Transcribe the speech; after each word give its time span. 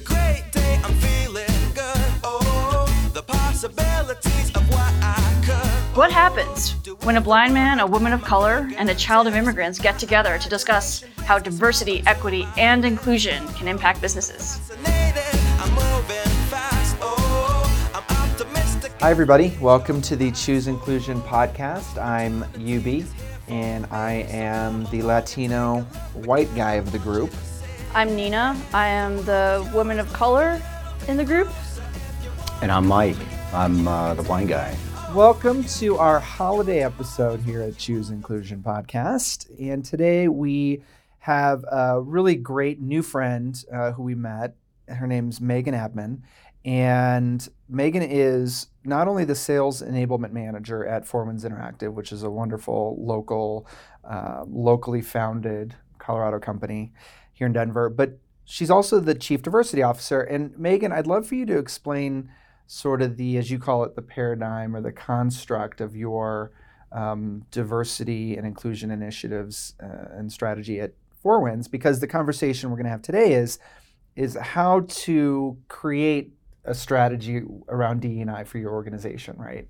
a 0.00 0.04
great 0.04 0.44
day, 0.52 0.80
I'm 0.84 0.94
feeling 0.94 1.46
good. 1.74 2.12
Oh, 2.24 3.10
the 3.12 3.22
possibilities 3.22 4.50
of 4.54 4.68
what 4.70 4.92
I 5.02 5.42
could. 5.44 5.96
What 5.96 6.10
happens 6.10 6.74
when 7.02 7.16
a 7.16 7.20
blind 7.20 7.54
man, 7.54 7.80
a 7.80 7.86
woman 7.86 8.12
of 8.12 8.22
color, 8.22 8.70
and 8.76 8.88
a 8.88 8.94
child 8.94 9.26
of 9.26 9.34
immigrants 9.34 9.78
get 9.78 9.98
together 9.98 10.38
to 10.38 10.48
discuss 10.48 11.04
how 11.24 11.38
diversity, 11.38 12.02
equity, 12.06 12.46
and 12.56 12.84
inclusion 12.84 13.46
can 13.54 13.68
impact 13.68 14.00
businesses? 14.00 14.58
Fascinated, 14.58 15.40
I'm 15.60 15.70
moving 15.70 16.32
fast. 16.48 16.96
Oh, 17.00 17.92
I'm 17.94 18.16
optimistic. 18.16 18.92
Hi, 19.00 19.10
everybody. 19.10 19.56
Welcome 19.60 20.00
to 20.02 20.16
the 20.16 20.30
Choose 20.32 20.66
Inclusion 20.66 21.20
podcast. 21.22 22.02
I'm 22.02 22.44
UB, 22.54 23.06
and 23.48 23.86
I 23.90 24.26
am 24.30 24.84
the 24.86 25.02
Latino 25.02 25.82
white 26.14 26.54
guy 26.54 26.74
of 26.74 26.90
the 26.92 26.98
group. 26.98 27.30
I'm 27.92 28.14
Nina. 28.14 28.56
I 28.72 28.86
am 28.86 29.16
the 29.24 29.68
woman 29.74 29.98
of 29.98 30.12
color 30.12 30.62
in 31.08 31.16
the 31.16 31.24
group. 31.24 31.48
And 32.62 32.70
I'm 32.70 32.86
Mike. 32.86 33.16
I'm 33.52 33.88
uh, 33.88 34.14
the 34.14 34.22
blind 34.22 34.48
guy. 34.48 34.76
Welcome 35.12 35.64
to 35.64 35.96
our 35.96 36.20
holiday 36.20 36.84
episode 36.84 37.40
here 37.40 37.62
at 37.62 37.76
Choose 37.76 38.10
Inclusion 38.10 38.62
podcast. 38.62 39.50
And 39.58 39.84
today 39.84 40.28
we 40.28 40.84
have 41.18 41.64
a 41.64 42.00
really 42.00 42.36
great 42.36 42.80
new 42.80 43.02
friend 43.02 43.60
uh, 43.72 43.90
who 43.90 44.04
we 44.04 44.14
met. 44.14 44.54
Her 44.86 45.08
name's 45.08 45.40
Megan 45.40 45.74
Abman. 45.74 46.20
And 46.64 47.46
Megan 47.68 48.02
is 48.02 48.68
not 48.84 49.08
only 49.08 49.24
the 49.24 49.34
sales 49.34 49.82
enablement 49.82 50.30
manager 50.30 50.86
at 50.86 51.08
Four 51.08 51.24
Winds 51.24 51.44
Interactive, 51.44 51.92
which 51.92 52.12
is 52.12 52.22
a 52.22 52.30
wonderful 52.30 52.96
local, 53.00 53.66
uh, 54.04 54.44
locally 54.46 55.02
founded 55.02 55.74
Colorado 55.98 56.38
company 56.38 56.92
here 57.40 57.46
in 57.46 57.54
Denver, 57.54 57.88
but 57.88 58.18
she's 58.44 58.70
also 58.70 59.00
the 59.00 59.14
chief 59.14 59.40
diversity 59.40 59.82
officer. 59.82 60.20
And 60.20 60.56
Megan, 60.58 60.92
I'd 60.92 61.06
love 61.06 61.26
for 61.26 61.34
you 61.34 61.46
to 61.46 61.56
explain 61.56 62.30
sort 62.66 63.00
of 63.00 63.16
the, 63.16 63.38
as 63.38 63.50
you 63.50 63.58
call 63.58 63.82
it, 63.82 63.96
the 63.96 64.02
paradigm 64.02 64.76
or 64.76 64.82
the 64.82 64.92
construct 64.92 65.80
of 65.80 65.96
your 65.96 66.52
um, 66.92 67.46
diversity 67.50 68.36
and 68.36 68.46
inclusion 68.46 68.90
initiatives 68.90 69.74
uh, 69.82 70.18
and 70.18 70.30
strategy 70.30 70.80
at 70.80 70.92
Four 71.22 71.40
Winds, 71.40 71.66
because 71.66 72.00
the 72.00 72.06
conversation 72.06 72.68
we're 72.68 72.76
going 72.76 72.84
to 72.84 72.90
have 72.90 73.02
today 73.02 73.32
is 73.32 73.58
is 74.16 74.36
how 74.36 74.80
to 74.88 75.56
create 75.68 76.32
a 76.66 76.74
strategy 76.74 77.40
around 77.68 78.02
DE&I 78.02 78.44
for 78.44 78.58
your 78.58 78.72
organization, 78.72 79.34
right? 79.38 79.66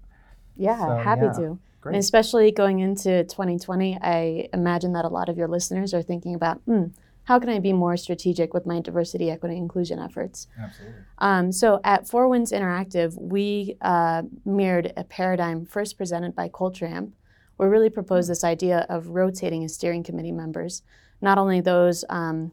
Yeah, 0.57 0.79
So, 0.79 0.97
happy 0.97 1.23
yeah, 1.27 1.33
to. 1.33 1.59
great. 1.81 1.95
And 1.95 2.01
especially 2.01 2.51
going 2.51 2.81
into 2.81 3.23
2020, 3.25 3.99
I 4.03 4.49
imagine 4.53 4.93
that 4.95 5.05
a 5.05 5.09
lot 5.09 5.29
of 5.29 5.37
your 5.37 5.47
listeners 5.47 5.95
are 5.95 6.03
thinking 6.03 6.35
about, 6.35 6.59
hmm, 6.63 6.87
how 7.31 7.39
can 7.39 7.49
I 7.49 7.61
be 7.61 7.73
more 7.73 7.97
strategic 7.97 8.53
with 8.53 8.67
my 8.67 8.81
diversity, 8.81 9.31
equity, 9.31 9.57
inclusion 9.57 10.01
efforts? 10.01 10.49
Absolutely. 10.61 11.01
Um, 11.19 11.53
so 11.53 11.81
at 11.85 12.09
Four 12.09 12.27
Winds 12.27 12.51
Interactive, 12.51 13.17
we 13.17 13.77
uh, 13.83 14.23
mirrored 14.45 14.93
a 14.97 15.05
paradigm 15.05 15.65
first 15.65 15.97
presented 15.97 16.35
by 16.35 16.49
Culture 16.49 16.87
Amp, 16.87 17.15
where 17.55 17.69
we 17.69 17.73
really 17.73 17.89
proposed 17.89 18.29
this 18.29 18.43
idea 18.43 18.85
of 18.89 19.07
rotating 19.11 19.63
as 19.63 19.73
steering 19.77 20.03
committee 20.03 20.33
members, 20.33 20.83
not 21.21 21.39
only 21.39 21.61
those 21.61 22.05
um, 22.09 22.51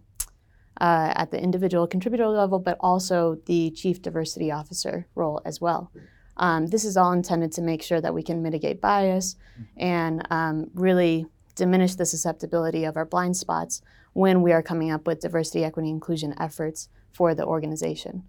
uh, 0.79 1.11
at 1.15 1.31
the 1.31 1.41
individual 1.41 1.87
contributor 1.87 2.27
level, 2.27 2.59
but 2.59 2.77
also 2.79 3.39
the 3.47 3.71
chief 3.71 3.99
diversity 3.99 4.51
officer 4.51 5.07
role 5.15 5.41
as 5.43 5.59
well. 5.59 5.91
Um, 6.37 6.67
this 6.67 6.85
is 6.85 6.97
all 6.97 7.13
intended 7.13 7.51
to 7.53 7.63
make 7.63 7.81
sure 7.81 7.99
that 7.99 8.13
we 8.13 8.21
can 8.21 8.43
mitigate 8.43 8.79
bias 8.79 9.37
and 9.75 10.21
um, 10.29 10.69
really 10.75 11.25
diminish 11.55 11.95
the 11.95 12.05
susceptibility 12.05 12.85
of 12.85 12.95
our 12.95 13.05
blind 13.05 13.35
spots 13.35 13.81
when 14.17 14.41
we 14.41 14.51
are 14.51 14.63
coming 14.63 14.89
up 14.89 15.05
with 15.05 15.19
diversity, 15.19 15.63
equity, 15.63 15.91
inclusion 15.91 16.33
efforts 16.39 16.89
for 17.13 17.35
the 17.35 17.45
organization. 17.45 18.23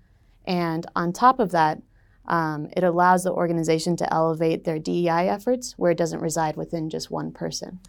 And 0.47 0.85
on 0.95 1.15
top 1.15 1.41
of 1.41 1.51
that, 1.53 1.81
um, 2.27 2.69
it 2.77 2.85
allows 2.85 3.25
the 3.25 3.33
organization 3.33 3.97
to 3.97 4.13
elevate 4.13 4.65
their 4.65 4.79
DEI 4.79 5.31
efforts 5.31 5.79
where 5.79 5.91
it 5.91 5.97
doesn't 5.97 6.21
reside 6.21 6.57
within 6.57 6.91
just 6.91 7.11
one 7.11 7.33
person. 7.33 7.81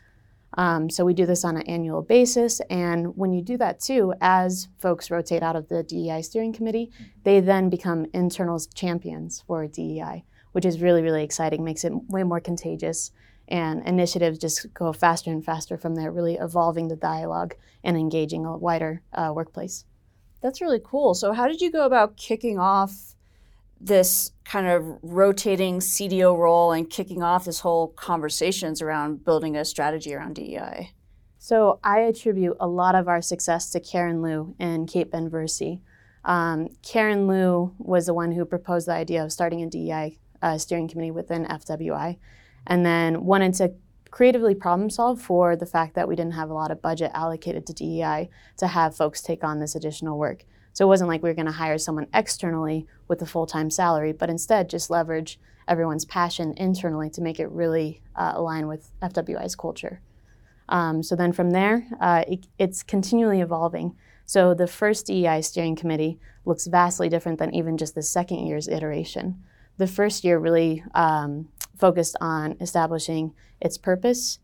Um, 0.53 0.89
so 0.89 1.03
we 1.03 1.13
do 1.13 1.25
this 1.25 1.43
on 1.43 1.57
an 1.57 1.63
annual 1.63 2.01
basis, 2.01 2.61
and 2.69 3.17
when 3.17 3.33
you 3.33 3.41
do 3.41 3.57
that 3.57 3.81
too, 3.81 4.13
as 4.21 4.69
folks 4.77 5.11
rotate 5.11 5.43
out 5.43 5.57
of 5.57 5.67
the 5.67 5.83
DEI 5.83 6.21
steering 6.21 6.53
committee, 6.53 6.93
they 7.25 7.41
then 7.41 7.69
become 7.69 8.05
internal 8.13 8.61
champions 8.73 9.43
for 9.45 9.67
DEI, 9.67 10.23
which 10.53 10.63
is 10.63 10.81
really 10.81 11.01
really 11.01 11.23
exciting. 11.23 11.65
Makes 11.65 11.83
it 11.83 11.93
way 12.09 12.23
more 12.23 12.39
contagious, 12.39 13.11
and 13.49 13.85
initiatives 13.85 14.39
just 14.39 14.73
go 14.73 14.93
faster 14.93 15.31
and 15.31 15.43
faster 15.43 15.77
from 15.77 15.95
there, 15.95 16.11
really 16.11 16.35
evolving 16.35 16.87
the 16.87 16.95
dialogue 16.95 17.55
and 17.83 17.97
engaging 17.97 18.45
a 18.45 18.57
wider 18.57 19.01
uh, 19.13 19.31
workplace. 19.35 19.85
That's 20.41 20.61
really 20.61 20.81
cool. 20.83 21.13
So, 21.13 21.33
how 21.33 21.47
did 21.47 21.59
you 21.59 21.71
go 21.71 21.85
about 21.85 22.15
kicking 22.15 22.57
off 22.57 23.15
this 23.81 24.31
kind 24.45 24.67
of 24.67 24.99
rotating 25.01 25.79
CDO 25.79 26.37
role 26.37 26.71
and 26.71 26.89
kicking 26.89 27.21
off 27.21 27.45
this 27.45 27.59
whole 27.59 27.89
conversations 27.89 28.81
around 28.81 29.25
building 29.25 29.55
a 29.55 29.65
strategy 29.65 30.13
around 30.13 30.35
DEI? 30.35 30.91
So 31.39 31.79
I 31.83 31.99
attribute 32.01 32.57
a 32.59 32.67
lot 32.67 32.95
of 32.95 33.07
our 33.07 33.21
success 33.21 33.71
to 33.71 33.79
Karen 33.79 34.21
Liu 34.21 34.55
and 34.59 34.89
Kate 34.89 35.09
Ben 35.09 35.29
Versi. 35.29 35.79
Um, 36.25 36.67
Karen 36.83 37.27
Liu 37.27 37.73
was 37.77 38.07
the 38.07 38.13
one 38.13 38.33
who 38.33 38.43
proposed 38.43 38.87
the 38.87 38.93
idea 38.93 39.23
of 39.23 39.31
starting 39.31 39.63
a 39.63 39.69
DEI 39.69 40.19
uh, 40.41 40.57
steering 40.57 40.89
committee 40.89 41.11
within 41.11 41.45
FWI, 41.45 42.17
and 42.69 42.85
then 42.85 43.25
wanted 43.25 43.53
to 43.55 43.73
creatively 44.11 44.55
problem 44.55 44.89
solve 44.89 45.21
for 45.21 45.55
the 45.55 45.65
fact 45.65 45.95
that 45.95 46.07
we 46.07 46.15
didn't 46.15 46.33
have 46.33 46.49
a 46.49 46.53
lot 46.53 46.71
of 46.71 46.81
budget 46.81 47.11
allocated 47.13 47.65
to 47.65 47.73
DEI 47.73 48.29
to 48.57 48.67
have 48.67 48.95
folks 48.95 49.21
take 49.21 49.43
on 49.43 49.59
this 49.59 49.75
additional 49.75 50.17
work. 50.17 50.45
So 50.73 50.85
it 50.85 50.87
wasn't 50.87 51.09
like 51.09 51.21
we 51.21 51.29
were 51.29 51.35
going 51.35 51.45
to 51.45 51.51
hire 51.51 51.77
someone 51.77 52.07
externally 52.13 52.87
with 53.07 53.21
a 53.21 53.25
full 53.25 53.45
time 53.45 53.69
salary, 53.69 54.13
but 54.13 54.29
instead 54.29 54.69
just 54.69 54.89
leverage 54.89 55.39
everyone's 55.67 56.05
passion 56.05 56.53
internally 56.57 57.09
to 57.11 57.21
make 57.21 57.39
it 57.39 57.49
really 57.49 58.01
uh, 58.15 58.33
align 58.35 58.67
with 58.67 58.91
FWI's 59.01 59.55
culture. 59.55 60.01
Um, 60.69 61.01
so 61.03 61.15
then 61.15 61.33
from 61.33 61.51
there, 61.51 61.87
uh, 61.99 62.23
it, 62.27 62.47
it's 62.57 62.83
continually 62.83 63.41
evolving. 63.41 63.95
So 64.25 64.53
the 64.53 64.67
first 64.67 65.07
DEI 65.07 65.41
steering 65.41 65.75
committee 65.75 66.19
looks 66.45 66.67
vastly 66.67 67.09
different 67.09 67.39
than 67.39 67.53
even 67.53 67.77
just 67.77 67.95
the 67.95 68.03
second 68.03 68.45
year's 68.45 68.67
iteration. 68.67 69.43
The 69.77 69.87
first 69.87 70.23
year 70.23 70.37
really 70.37 70.83
um, 70.93 71.49
focused 71.77 72.15
on 72.19 72.55
establishing 72.59 73.33
its 73.61 73.77
purpose, 73.77 74.39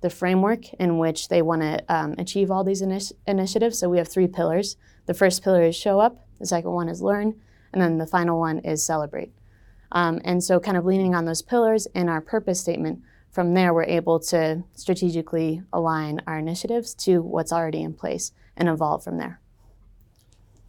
the 0.00 0.10
framework 0.10 0.72
in 0.74 0.98
which 0.98 1.28
they 1.28 1.42
want 1.42 1.62
to 1.62 1.84
um, 1.88 2.14
achieve 2.18 2.50
all 2.50 2.64
these 2.64 2.82
initi- 2.82 3.12
initiatives. 3.26 3.78
So 3.78 3.88
we 3.88 3.98
have 3.98 4.08
three 4.08 4.26
pillars. 4.26 4.76
The 5.06 5.14
first 5.14 5.42
pillar 5.42 5.62
is 5.62 5.76
show 5.76 6.00
up, 6.00 6.26
the 6.38 6.46
second 6.46 6.70
one 6.70 6.88
is 6.88 7.02
learn, 7.02 7.40
and 7.72 7.80
then 7.80 7.98
the 7.98 8.06
final 8.06 8.38
one 8.38 8.58
is 8.60 8.82
celebrate. 8.82 9.32
Um, 9.92 10.20
and 10.24 10.42
so, 10.42 10.60
kind 10.60 10.76
of 10.76 10.84
leaning 10.84 11.14
on 11.14 11.24
those 11.24 11.42
pillars 11.42 11.86
in 11.94 12.08
our 12.08 12.20
purpose 12.20 12.60
statement, 12.60 13.02
from 13.30 13.54
there, 13.54 13.72
we're 13.72 13.84
able 13.84 14.20
to 14.20 14.64
strategically 14.74 15.62
align 15.72 16.20
our 16.26 16.38
initiatives 16.38 16.94
to 16.94 17.22
what's 17.22 17.52
already 17.52 17.82
in 17.82 17.94
place 17.94 18.32
and 18.56 18.68
evolve 18.68 19.04
from 19.04 19.18
there. 19.18 19.39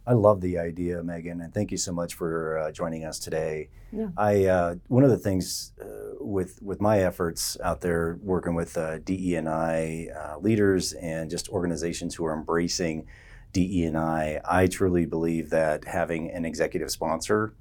I 0.06 0.14
love 0.14 0.40
the 0.40 0.58
idea, 0.58 1.02
Megan, 1.02 1.40
and 1.40 1.54
thank 1.54 1.70
you 1.70 1.76
so 1.76 1.92
much 1.92 2.14
for 2.14 2.58
uh, 2.58 2.72
joining 2.72 3.04
us 3.04 3.18
today. 3.18 3.68
Yeah. 3.92 4.08
I 4.16 4.46
uh, 4.46 4.74
one 4.88 5.04
of 5.04 5.10
the 5.10 5.18
things 5.18 5.72
uh, 5.80 6.16
with 6.18 6.60
with 6.62 6.80
my 6.80 6.98
efforts 7.00 7.56
out 7.62 7.82
there 7.82 8.18
working 8.22 8.54
with 8.54 8.76
uh, 8.76 8.98
DE&I 8.98 10.08
uh, 10.08 10.38
leaders 10.38 10.92
and 10.94 11.30
just 11.30 11.48
organizations 11.50 12.14
who 12.16 12.24
are 12.24 12.34
embracing 12.34 13.06
DE&I, 13.52 14.40
I 14.44 14.66
truly 14.66 15.04
believe 15.06 15.50
that 15.50 15.84
having 15.84 16.30
an 16.30 16.44
executive 16.44 16.90
sponsor 16.90 17.54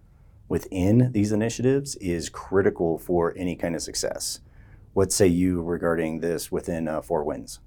within 0.47 1.11
these 1.11 1.31
initiatives 1.31 1.95
is 1.97 2.29
critical 2.29 2.97
for 2.97 3.33
any 3.37 3.55
kind 3.55 3.75
of 3.75 3.81
success. 3.81 4.39
What 4.93 5.11
say 5.11 5.27
you 5.27 5.61
regarding 5.61 6.19
this 6.19 6.51
within 6.51 6.87
uh, 6.87 7.01
Four 7.01 7.23
Winds? 7.23 7.59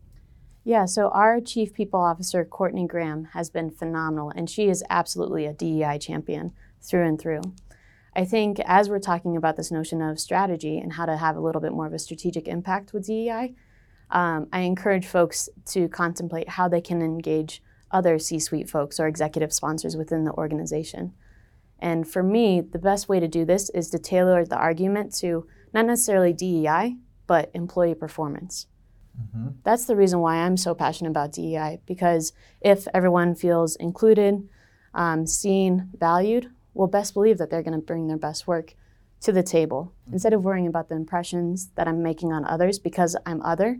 Yeah, 0.66 0.86
so 0.86 1.10
our 1.10 1.42
Chief 1.42 1.74
People 1.74 2.00
Officer, 2.00 2.42
Courtney 2.42 2.86
Graham, 2.86 3.26
has 3.34 3.50
been 3.50 3.70
phenomenal, 3.70 4.32
and 4.34 4.48
she 4.48 4.70
is 4.70 4.82
absolutely 4.88 5.44
a 5.44 5.52
DEI 5.52 5.98
champion 5.98 6.52
through 6.80 7.06
and 7.06 7.20
through. 7.20 7.42
I 8.16 8.24
think 8.24 8.60
as 8.60 8.88
we're 8.88 8.98
talking 8.98 9.36
about 9.36 9.56
this 9.56 9.70
notion 9.70 10.00
of 10.00 10.18
strategy 10.18 10.78
and 10.78 10.94
how 10.94 11.04
to 11.04 11.18
have 11.18 11.36
a 11.36 11.40
little 11.40 11.60
bit 11.60 11.72
more 11.72 11.86
of 11.86 11.92
a 11.92 11.98
strategic 11.98 12.48
impact 12.48 12.94
with 12.94 13.06
DEI, 13.06 13.54
um, 14.10 14.46
I 14.54 14.60
encourage 14.60 15.06
folks 15.06 15.50
to 15.66 15.86
contemplate 15.88 16.48
how 16.50 16.68
they 16.68 16.80
can 16.80 17.02
engage 17.02 17.62
other 17.90 18.18
C 18.18 18.38
suite 18.38 18.70
folks 18.70 18.98
or 18.98 19.06
executive 19.06 19.52
sponsors 19.52 19.98
within 19.98 20.24
the 20.24 20.32
organization. 20.32 21.12
And 21.78 22.08
for 22.08 22.22
me, 22.22 22.62
the 22.62 22.78
best 22.78 23.06
way 23.06 23.20
to 23.20 23.28
do 23.28 23.44
this 23.44 23.68
is 23.70 23.90
to 23.90 23.98
tailor 23.98 24.46
the 24.46 24.56
argument 24.56 25.14
to 25.16 25.46
not 25.74 25.84
necessarily 25.84 26.32
DEI, 26.32 26.96
but 27.26 27.50
employee 27.52 27.94
performance. 27.94 28.66
That's 29.64 29.86
the 29.86 29.96
reason 29.96 30.20
why 30.20 30.36
I'm 30.36 30.56
so 30.56 30.74
passionate 30.74 31.10
about 31.10 31.32
DEI 31.32 31.80
because 31.86 32.32
if 32.60 32.86
everyone 32.92 33.34
feels 33.34 33.76
included, 33.76 34.48
um, 34.94 35.26
seen, 35.26 35.90
valued, 35.98 36.50
we'll 36.74 36.88
best 36.88 37.14
believe 37.14 37.38
that 37.38 37.50
they're 37.50 37.62
going 37.62 37.78
to 37.78 37.84
bring 37.84 38.08
their 38.08 38.16
best 38.16 38.46
work 38.46 38.74
to 39.20 39.32
the 39.32 39.42
table 39.42 39.92
instead 40.12 40.34
of 40.34 40.44
worrying 40.44 40.66
about 40.66 40.88
the 40.88 40.94
impressions 40.94 41.70
that 41.76 41.88
I'm 41.88 42.02
making 42.02 42.32
on 42.32 42.44
others 42.44 42.78
because 42.78 43.16
I'm 43.24 43.40
other 43.42 43.78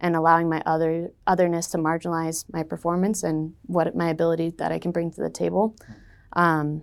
and 0.00 0.14
allowing 0.14 0.48
my 0.48 0.62
other 0.66 1.10
otherness 1.26 1.68
to 1.68 1.78
marginalize 1.78 2.44
my 2.52 2.62
performance 2.62 3.22
and 3.22 3.54
what 3.66 3.94
my 3.96 4.08
ability 4.08 4.50
that 4.58 4.70
I 4.70 4.78
can 4.78 4.92
bring 4.92 5.10
to 5.12 5.20
the 5.20 5.30
table. 5.30 5.76
Um, 6.34 6.82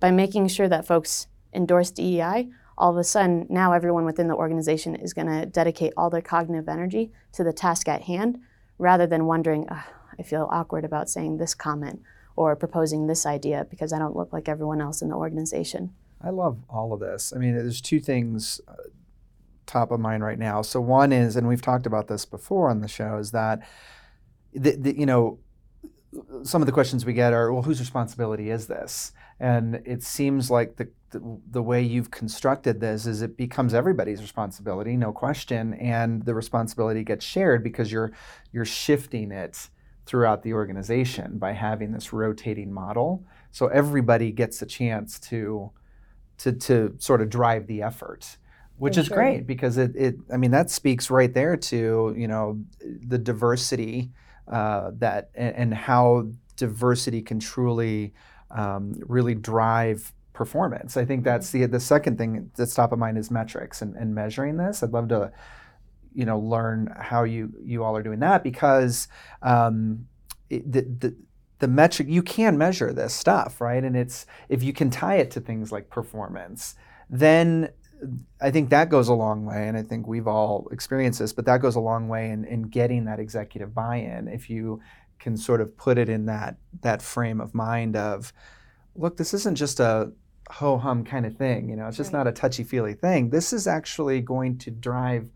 by 0.00 0.10
making 0.10 0.48
sure 0.48 0.68
that 0.68 0.86
folks 0.86 1.26
endorse 1.52 1.90
DEI, 1.90 2.48
all 2.78 2.92
of 2.92 2.96
a 2.96 3.04
sudden 3.04 3.46
now 3.50 3.72
everyone 3.72 4.04
within 4.04 4.28
the 4.28 4.34
organization 4.34 4.94
is 4.94 5.12
going 5.12 5.26
to 5.26 5.44
dedicate 5.44 5.92
all 5.96 6.08
their 6.08 6.22
cognitive 6.22 6.68
energy 6.68 7.12
to 7.32 7.44
the 7.44 7.52
task 7.52 7.88
at 7.88 8.02
hand 8.02 8.38
rather 8.78 9.06
than 9.06 9.26
wondering, 9.26 9.68
I 9.68 10.22
feel 10.22 10.48
awkward 10.50 10.84
about 10.84 11.10
saying 11.10 11.36
this 11.36 11.54
comment 11.54 12.00
or 12.36 12.54
proposing 12.54 13.08
this 13.08 13.26
idea 13.26 13.66
because 13.68 13.92
I 13.92 13.98
don't 13.98 14.16
look 14.16 14.32
like 14.32 14.48
everyone 14.48 14.80
else 14.80 15.02
in 15.02 15.08
the 15.08 15.16
organization. 15.16 15.92
I 16.22 16.30
love 16.30 16.58
all 16.70 16.92
of 16.92 17.00
this. 17.00 17.32
I 17.34 17.38
mean, 17.38 17.54
there's 17.54 17.80
two 17.80 17.98
things 17.98 18.60
uh, 18.68 18.74
top 19.66 19.90
of 19.90 19.98
mind 19.98 20.22
right 20.22 20.38
now. 20.38 20.62
So 20.62 20.80
one 20.80 21.12
is, 21.12 21.36
and 21.36 21.48
we've 21.48 21.62
talked 21.62 21.86
about 21.86 22.06
this 22.06 22.24
before 22.24 22.70
on 22.70 22.80
the 22.80 22.88
show, 22.88 23.18
is 23.18 23.32
that 23.32 23.60
the, 24.54 24.76
the, 24.76 24.98
you 24.98 25.04
know 25.06 25.40
some 26.42 26.62
of 26.62 26.66
the 26.66 26.72
questions 26.72 27.04
we 27.04 27.12
get 27.12 27.32
are, 27.32 27.52
well, 27.52 27.62
whose 27.62 27.80
responsibility 27.80 28.50
is 28.50 28.66
this? 28.66 29.12
And 29.38 29.82
it 29.84 30.02
seems 30.02 30.50
like 30.50 30.76
the, 30.76 30.88
the, 31.10 31.40
the 31.50 31.62
way 31.62 31.82
you've 31.82 32.10
constructed 32.10 32.80
this 32.80 33.06
is 33.06 33.22
it 33.22 33.36
becomes 33.36 33.74
everybody's 33.74 34.20
responsibility, 34.20 34.96
no 34.96 35.12
question, 35.12 35.74
and 35.74 36.24
the 36.24 36.34
responsibility 36.34 37.04
gets 37.04 37.24
shared 37.24 37.62
because 37.62 37.90
you're 37.90 38.12
you're 38.52 38.64
shifting 38.64 39.32
it 39.32 39.68
throughout 40.06 40.42
the 40.42 40.54
organization 40.54 41.38
by 41.38 41.52
having 41.52 41.92
this 41.92 42.12
rotating 42.12 42.72
model. 42.72 43.24
So 43.50 43.66
everybody 43.68 44.32
gets 44.32 44.62
a 44.62 44.66
chance 44.66 45.18
to 45.20 45.70
to 46.38 46.52
to 46.52 46.94
sort 46.98 47.20
of 47.20 47.30
drive 47.30 47.66
the 47.66 47.82
effort 47.82 48.36
which 48.78 48.94
For 48.94 49.00
is 49.00 49.06
sure. 49.06 49.16
great 49.16 49.46
because 49.46 49.76
it, 49.76 49.94
it 49.96 50.16
i 50.32 50.36
mean 50.36 50.52
that 50.52 50.70
speaks 50.70 51.10
right 51.10 51.34
there 51.34 51.56
to 51.56 52.14
you 52.16 52.28
know 52.28 52.60
the 52.80 53.18
diversity 53.18 54.10
uh, 54.46 54.92
that 54.94 55.30
and, 55.34 55.56
and, 55.56 55.74
how 55.74 56.26
diversity 56.56 57.20
can 57.20 57.38
truly 57.38 58.14
um, 58.50 58.94
really 59.06 59.34
drive 59.34 60.14
performance. 60.38 60.96
I 60.96 61.04
think 61.04 61.24
that's 61.24 61.50
the 61.50 61.66
the 61.66 61.80
second 61.80 62.16
thing 62.16 62.50
that's 62.56 62.74
top 62.74 62.92
of 62.92 62.98
mind 62.98 63.18
is 63.18 63.30
metrics 63.30 63.82
and, 63.82 63.96
and 63.96 64.14
measuring 64.14 64.56
this. 64.56 64.82
I'd 64.82 64.92
love 64.92 65.08
to 65.08 65.32
you 66.14 66.24
know 66.24 66.38
learn 66.38 66.94
how 66.96 67.24
you 67.24 67.52
you 67.62 67.82
all 67.84 67.96
are 67.96 68.02
doing 68.02 68.20
that 68.20 68.42
because 68.44 69.08
um, 69.42 70.06
it, 70.48 70.70
the, 70.72 70.82
the 70.82 71.16
the 71.58 71.68
metric 71.68 72.08
you 72.08 72.22
can 72.22 72.56
measure 72.56 72.92
this 72.92 73.12
stuff 73.12 73.60
right 73.60 73.82
and 73.82 73.96
it's 73.96 74.26
if 74.48 74.62
you 74.62 74.72
can 74.72 74.90
tie 74.90 75.16
it 75.16 75.30
to 75.32 75.40
things 75.40 75.72
like 75.72 75.90
performance 75.90 76.76
then 77.10 77.68
I 78.40 78.52
think 78.52 78.70
that 78.70 78.90
goes 78.90 79.08
a 79.08 79.14
long 79.14 79.44
way, 79.44 79.66
and 79.66 79.76
I 79.76 79.82
think 79.82 80.06
we've 80.06 80.28
all 80.28 80.68
experienced 80.70 81.18
this, 81.18 81.32
but 81.32 81.46
that 81.46 81.60
goes 81.60 81.74
a 81.74 81.80
long 81.80 82.06
way 82.08 82.30
in, 82.30 82.44
in 82.44 82.62
getting 82.62 83.06
that 83.06 83.18
executive 83.18 83.74
buy-in. 83.74 84.28
If 84.28 84.48
you 84.48 84.80
can 85.18 85.36
sort 85.36 85.60
of 85.60 85.76
put 85.76 85.98
it 85.98 86.08
in 86.08 86.26
that 86.26 86.58
that 86.82 87.02
frame 87.02 87.40
of 87.40 87.54
mind 87.54 87.96
of, 87.96 88.32
look, 88.94 89.16
this 89.16 89.34
isn't 89.34 89.56
just 89.56 89.80
a 89.80 90.12
ho 90.50 90.78
hum 90.78 91.04
kind 91.04 91.26
of 91.26 91.36
thing. 91.36 91.68
You 91.68 91.76
know, 91.76 91.86
it's 91.88 91.96
just 91.96 92.12
right. 92.12 92.20
not 92.20 92.26
a 92.26 92.32
touchy 92.32 92.64
feely 92.64 92.94
thing. 92.94 93.30
This 93.30 93.52
is 93.52 93.66
actually 93.66 94.20
going 94.20 94.58
to 94.58 94.70
drive 94.70 95.28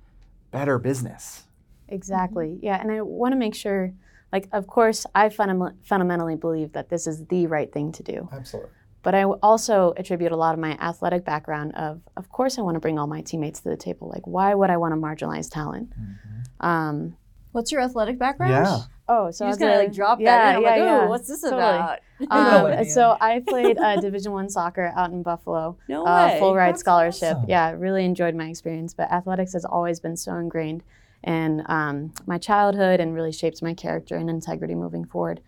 better 0.50 0.79
business. 0.79 1.44
Exactly. 1.88 2.59
Yeah, 2.62 2.81
and 2.81 2.91
I 2.91 3.03
want 3.03 3.32
to 3.32 3.37
make 3.37 3.55
sure, 3.55 3.93
like, 4.32 4.49
of 4.53 4.67
course, 4.67 5.05
I 5.14 5.29
funda- 5.29 5.75
fundamentally 5.82 6.37
believe 6.37 6.73
that 6.73 6.88
this 6.88 7.06
is 7.06 7.26
the 7.26 7.47
right 7.47 7.70
thing 7.70 7.93
to 7.93 8.03
do. 8.03 8.29
Absolutely. 8.32 8.70
But 9.03 9.14
I 9.14 9.25
also 9.25 9.94
attribute 9.97 10.31
a 10.31 10.37
lot 10.37 10.55
of 10.55 10.61
my 10.61 10.73
athletic 10.81 11.25
background 11.25 11.75
of, 11.75 12.00
of 12.17 12.29
course, 12.29 12.59
I 12.59 12.62
want 12.62 12.76
to 12.76 12.81
bring 12.81 12.99
all 12.99 13.09
my 13.09 13.20
teammates 13.20 13.61
to 13.61 13.69
the 13.69 13.76
table. 13.76 14.09
Like, 14.09 14.26
why 14.26 14.55
would 14.55 14.70
I 14.70 14.76
want 14.76 14.94
to 14.94 14.97
marginalize 14.97 15.50
talent? 15.50 15.91
Mm-hmm. 15.91 16.67
Um, 16.67 17.17
what's 17.50 17.73
your 17.73 17.81
athletic 17.81 18.19
background? 18.19 18.53
Yeah. 18.53 18.79
Oh, 19.12 19.31
so 19.31 19.44
you're 19.44 19.50
just 19.50 19.61
gonna 19.61 19.76
like 19.76 19.93
drop 19.93 20.20
yeah, 20.20 20.38
that. 20.38 20.56
I'm 20.56 20.62
yeah, 20.62 20.69
like, 20.70 20.79
yeah. 20.79 21.06
what's 21.06 21.29
this 21.29 21.43
totally. 21.43 21.61
about? 21.62 22.00
Um, 22.31 22.85
so 22.87 23.17
I 23.20 23.43
played 23.47 23.76
uh, 23.76 23.97
Division 24.00 24.32
One 24.32 24.49
soccer 24.49 24.91
out 24.97 25.11
in 25.11 25.23
Buffalo. 25.23 25.76
No 25.87 26.06
uh, 26.06 26.29
way. 26.29 26.38
full 26.38 26.55
ride 26.55 26.70
That's 26.70 26.81
scholarship. 26.81 27.37
Awesome. 27.37 27.50
Yeah, 27.50 27.73
really 27.73 28.06
enjoyed 28.06 28.35
my 28.35 28.47
experience. 28.49 28.94
But 28.94 29.12
athletics 29.12 29.53
has 29.53 29.67
always 29.67 30.00
been 30.00 30.17
so 30.17 30.35
ingrained 30.37 30.82
in 31.25 31.62
um, 31.67 32.14
my 32.26 32.38
childhood 32.38 33.00
and 33.00 33.14
really 33.14 33.32
shapes 33.32 33.61
my 33.61 33.75
character 33.75 34.17
and 34.17 34.31
integrity 34.31 34.75
moving 34.75 35.05
forward. 35.05 35.41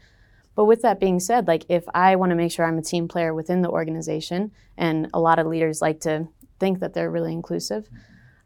But 0.55 0.67
with 0.67 0.83
that 0.83 1.01
being 1.01 1.19
said, 1.19 1.49
like 1.49 1.65
if 1.71 1.85
I 1.95 2.17
want 2.17 2.31
to 2.31 2.37
make 2.37 2.53
sure 2.53 2.67
I'm 2.67 2.79
a 2.79 2.83
team 2.83 3.09
player 3.09 3.33
within 3.33 3.63
the 3.63 3.71
organization, 3.71 4.53
and 4.77 5.09
a 5.15 5.21
lot 5.21 5.39
of 5.39 5.47
leaders 5.47 5.81
like 5.81 6.01
to 6.01 6.29
think 6.61 6.81
that 6.81 6.93
they're 6.93 7.11
really 7.11 7.33
inclusive, 7.33 7.89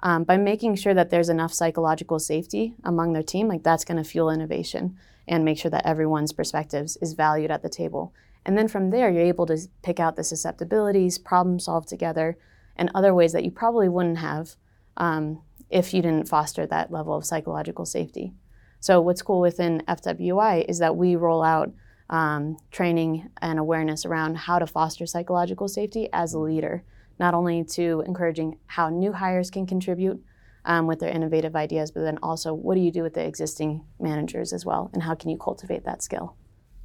um, 0.00 0.24
by 0.24 0.36
making 0.36 0.76
sure 0.76 0.94
that 0.94 1.10
there's 1.10 1.28
enough 1.28 1.52
psychological 1.52 2.18
safety 2.18 2.74
among 2.84 3.12
their 3.12 3.22
team, 3.22 3.48
like 3.48 3.62
that's 3.62 3.84
going 3.84 4.02
to 4.02 4.08
fuel 4.08 4.30
innovation 4.30 4.96
and 5.26 5.44
make 5.44 5.58
sure 5.58 5.70
that 5.70 5.86
everyone's 5.86 6.32
perspectives 6.32 6.96
is 6.98 7.12
valued 7.12 7.50
at 7.50 7.62
the 7.62 7.68
table. 7.68 8.14
And 8.44 8.56
then 8.56 8.68
from 8.68 8.90
there, 8.90 9.10
you're 9.10 9.22
able 9.22 9.46
to 9.46 9.58
pick 9.82 10.00
out 10.00 10.16
the 10.16 10.24
susceptibilities, 10.24 11.18
problem 11.18 11.58
solve 11.58 11.86
together, 11.86 12.38
and 12.76 12.90
other 12.94 13.12
ways 13.12 13.32
that 13.32 13.44
you 13.44 13.50
probably 13.50 13.88
wouldn't 13.88 14.18
have 14.18 14.56
um, 14.96 15.42
if 15.68 15.92
you 15.92 16.00
didn't 16.00 16.28
foster 16.28 16.66
that 16.66 16.90
level 16.90 17.14
of 17.14 17.26
psychological 17.26 17.84
safety. 17.84 18.32
So, 18.80 19.00
what's 19.00 19.22
cool 19.22 19.40
within 19.40 19.82
FWI 19.88 20.64
is 20.68 20.78
that 20.78 20.96
we 20.96 21.16
roll 21.16 21.42
out 21.42 21.72
um, 22.08 22.56
training 22.70 23.28
and 23.42 23.58
awareness 23.58 24.06
around 24.06 24.36
how 24.36 24.58
to 24.58 24.66
foster 24.66 25.04
psychological 25.04 25.68
safety 25.68 26.08
as 26.12 26.32
a 26.32 26.38
leader, 26.38 26.84
not 27.19 27.35
only 27.35 27.65
to 27.65 28.03
encouraging 28.06 28.59
how 28.67 28.88
new 28.88 29.12
hires 29.12 29.50
can 29.50 29.67
contribute 29.67 30.23
um, 30.65 30.87
with 30.87 31.00
their 31.00 31.11
innovative 31.11 31.56
ideas, 31.56 31.91
but 31.91 32.03
then 32.03 32.19
also 32.23 32.53
what 32.53 32.75
do 32.75 32.81
you 32.81 32.91
do 32.91 33.03
with 33.03 33.15
the 33.15 33.25
existing 33.25 33.85
managers 34.00 34.53
as 34.53 34.65
well, 34.65 34.91
and 34.93 35.03
how 35.03 35.15
can 35.15 35.31
you 35.31 35.38
cultivate 35.38 35.85
that 35.85 36.03
skill? 36.03 36.37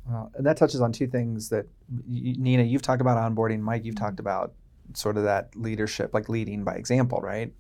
Well, 0.08 0.32
and 0.36 0.46
that 0.46 0.58
touches 0.58 0.82
on 0.82 0.92
two 0.92 1.08
things 1.08 1.50
that 1.50 1.66
Nina, 2.08 2.64
you've 2.64 2.82
talked 2.82 3.02
about 3.02 3.18
onboarding. 3.18 3.62
Mike, 3.62 3.86
you've 3.86 3.96
talked 3.96 4.20
about 4.20 4.54
sort 4.94 5.18
of 5.18 5.24
that 5.24 5.56
leadership, 5.56 6.14
like 6.14 6.28
leading 6.30 6.64
by 6.64 6.76
example, 6.76 7.20
right? 7.22 7.54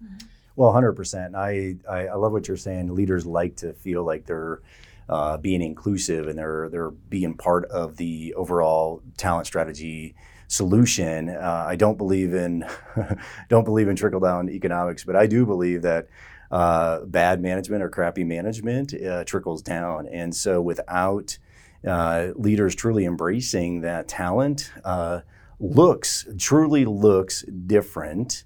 Well, 0.55 0.71
100%. 0.71 1.35
I, 1.35 1.75
I, 1.89 2.07
I 2.07 2.15
love 2.15 2.31
what 2.31 2.47
you're 2.47 2.57
saying. 2.57 2.93
Leaders 2.93 3.25
like 3.25 3.55
to 3.57 3.73
feel 3.73 4.03
like 4.03 4.25
they're 4.25 4.61
uh, 5.09 5.37
being 5.37 5.61
inclusive 5.61 6.27
and 6.27 6.37
they're 6.37 6.69
they're 6.69 6.91
being 6.91 7.35
part 7.35 7.65
of 7.65 7.97
the 7.97 8.33
overall 8.35 9.01
talent 9.17 9.47
strategy 9.47 10.15
solution. 10.47 11.29
Uh, 11.29 11.65
I 11.67 11.75
don't 11.75 11.97
believe 11.97 12.33
in 12.33 12.65
don't 13.49 13.63
believe 13.65 13.87
in 13.87 13.95
trickle 13.95 14.19
down 14.19 14.49
economics, 14.49 15.03
but 15.03 15.15
I 15.15 15.27
do 15.27 15.45
believe 15.45 15.81
that 15.81 16.07
uh, 16.51 16.99
bad 17.05 17.41
management 17.41 17.81
or 17.81 17.89
crappy 17.89 18.23
management 18.23 18.93
uh, 18.93 19.23
trickles 19.23 19.61
down, 19.61 20.07
and 20.07 20.35
so 20.35 20.61
without 20.61 21.37
uh, 21.85 22.27
leaders 22.35 22.75
truly 22.75 23.05
embracing 23.05 23.81
that 23.81 24.07
talent, 24.07 24.71
uh, 24.85 25.21
looks 25.59 26.27
truly 26.37 26.85
looks 26.85 27.43
different 27.43 28.45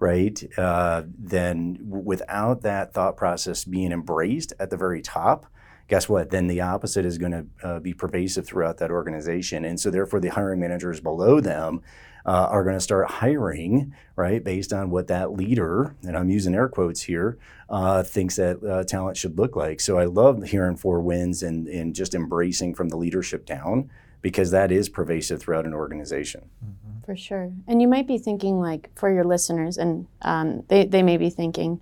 right? 0.00 0.44
Uh, 0.56 1.02
then 1.18 1.78
without 1.82 2.62
that 2.62 2.94
thought 2.94 3.16
process 3.16 3.64
being 3.64 3.92
embraced 3.92 4.52
at 4.60 4.70
the 4.70 4.76
very 4.76 5.02
top, 5.02 5.46
guess 5.88 6.08
what? 6.08 6.30
Then 6.30 6.46
the 6.46 6.60
opposite 6.60 7.04
is 7.04 7.18
going 7.18 7.32
to 7.32 7.66
uh, 7.66 7.80
be 7.80 7.94
pervasive 7.94 8.46
throughout 8.46 8.78
that 8.78 8.90
organization. 8.90 9.64
And 9.64 9.80
so, 9.80 9.90
therefore, 9.90 10.20
the 10.20 10.28
hiring 10.28 10.60
managers 10.60 11.00
below 11.00 11.40
them 11.40 11.82
uh, 12.26 12.46
are 12.50 12.62
going 12.62 12.76
to 12.76 12.80
start 12.80 13.10
hiring, 13.10 13.94
right, 14.14 14.44
based 14.44 14.72
on 14.72 14.90
what 14.90 15.08
that 15.08 15.32
leader, 15.32 15.94
and 16.06 16.16
I'm 16.16 16.28
using 16.28 16.54
air 16.54 16.68
quotes 16.68 17.02
here, 17.02 17.38
uh, 17.70 18.02
thinks 18.02 18.36
that 18.36 18.62
uh, 18.62 18.84
talent 18.84 19.16
should 19.16 19.38
look 19.38 19.56
like. 19.56 19.80
So, 19.80 19.98
I 19.98 20.04
love 20.04 20.44
hearing 20.44 20.76
Four 20.76 21.00
Winds 21.00 21.42
and, 21.42 21.66
and 21.66 21.94
just 21.94 22.14
embracing 22.14 22.74
from 22.74 22.90
the 22.90 22.96
leadership 22.96 23.46
down 23.46 23.90
because 24.20 24.50
that 24.50 24.70
is 24.70 24.88
pervasive 24.88 25.40
throughout 25.40 25.64
an 25.64 25.74
organization. 25.74 26.50
Mm-hmm. 26.64 27.04
For 27.06 27.16
sure. 27.16 27.50
And 27.66 27.80
you 27.80 27.88
might 27.88 28.06
be 28.06 28.18
thinking, 28.18 28.60
like, 28.60 28.90
for 28.94 29.10
your 29.10 29.24
listeners, 29.24 29.78
and 29.78 30.06
um, 30.20 30.64
they, 30.68 30.84
they 30.84 31.02
may 31.02 31.16
be 31.16 31.30
thinking, 31.30 31.80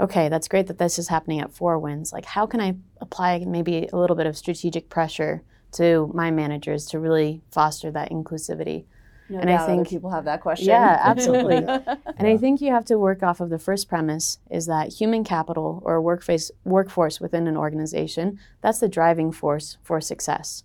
okay, 0.00 0.28
that's 0.28 0.48
great 0.48 0.66
that 0.66 0.78
this 0.78 0.98
is 0.98 1.08
happening 1.08 1.40
at 1.40 1.52
four 1.52 1.78
Winds. 1.78 2.12
Like, 2.12 2.24
how 2.24 2.46
can 2.46 2.60
I 2.60 2.76
apply 3.00 3.44
maybe 3.46 3.88
a 3.92 3.96
little 3.96 4.16
bit 4.16 4.26
of 4.26 4.36
strategic 4.36 4.88
pressure 4.88 5.42
to 5.72 6.10
my 6.14 6.30
managers 6.30 6.86
to 6.86 6.98
really 6.98 7.42
foster 7.50 7.90
that 7.90 8.10
inclusivity? 8.10 8.84
No 9.28 9.40
and 9.40 9.50
I 9.50 9.66
think 9.66 9.88
people 9.88 10.10
have 10.10 10.24
that 10.26 10.40
question. 10.40 10.68
Yeah, 10.68 11.00
absolutely. 11.02 11.56
and 11.66 11.98
yeah. 12.20 12.26
I 12.26 12.36
think 12.36 12.60
you 12.60 12.70
have 12.70 12.84
to 12.86 12.98
work 12.98 13.22
off 13.22 13.40
of 13.40 13.50
the 13.50 13.58
first 13.58 13.88
premise 13.88 14.38
is 14.50 14.66
that 14.66 14.92
human 14.92 15.24
capital 15.24 15.82
or 15.84 16.00
workforce 16.00 16.50
workforce 16.64 17.20
within 17.20 17.48
an 17.48 17.56
organization, 17.56 18.38
that's 18.60 18.78
the 18.78 18.88
driving 18.88 19.32
force 19.32 19.78
for 19.82 20.00
success. 20.00 20.62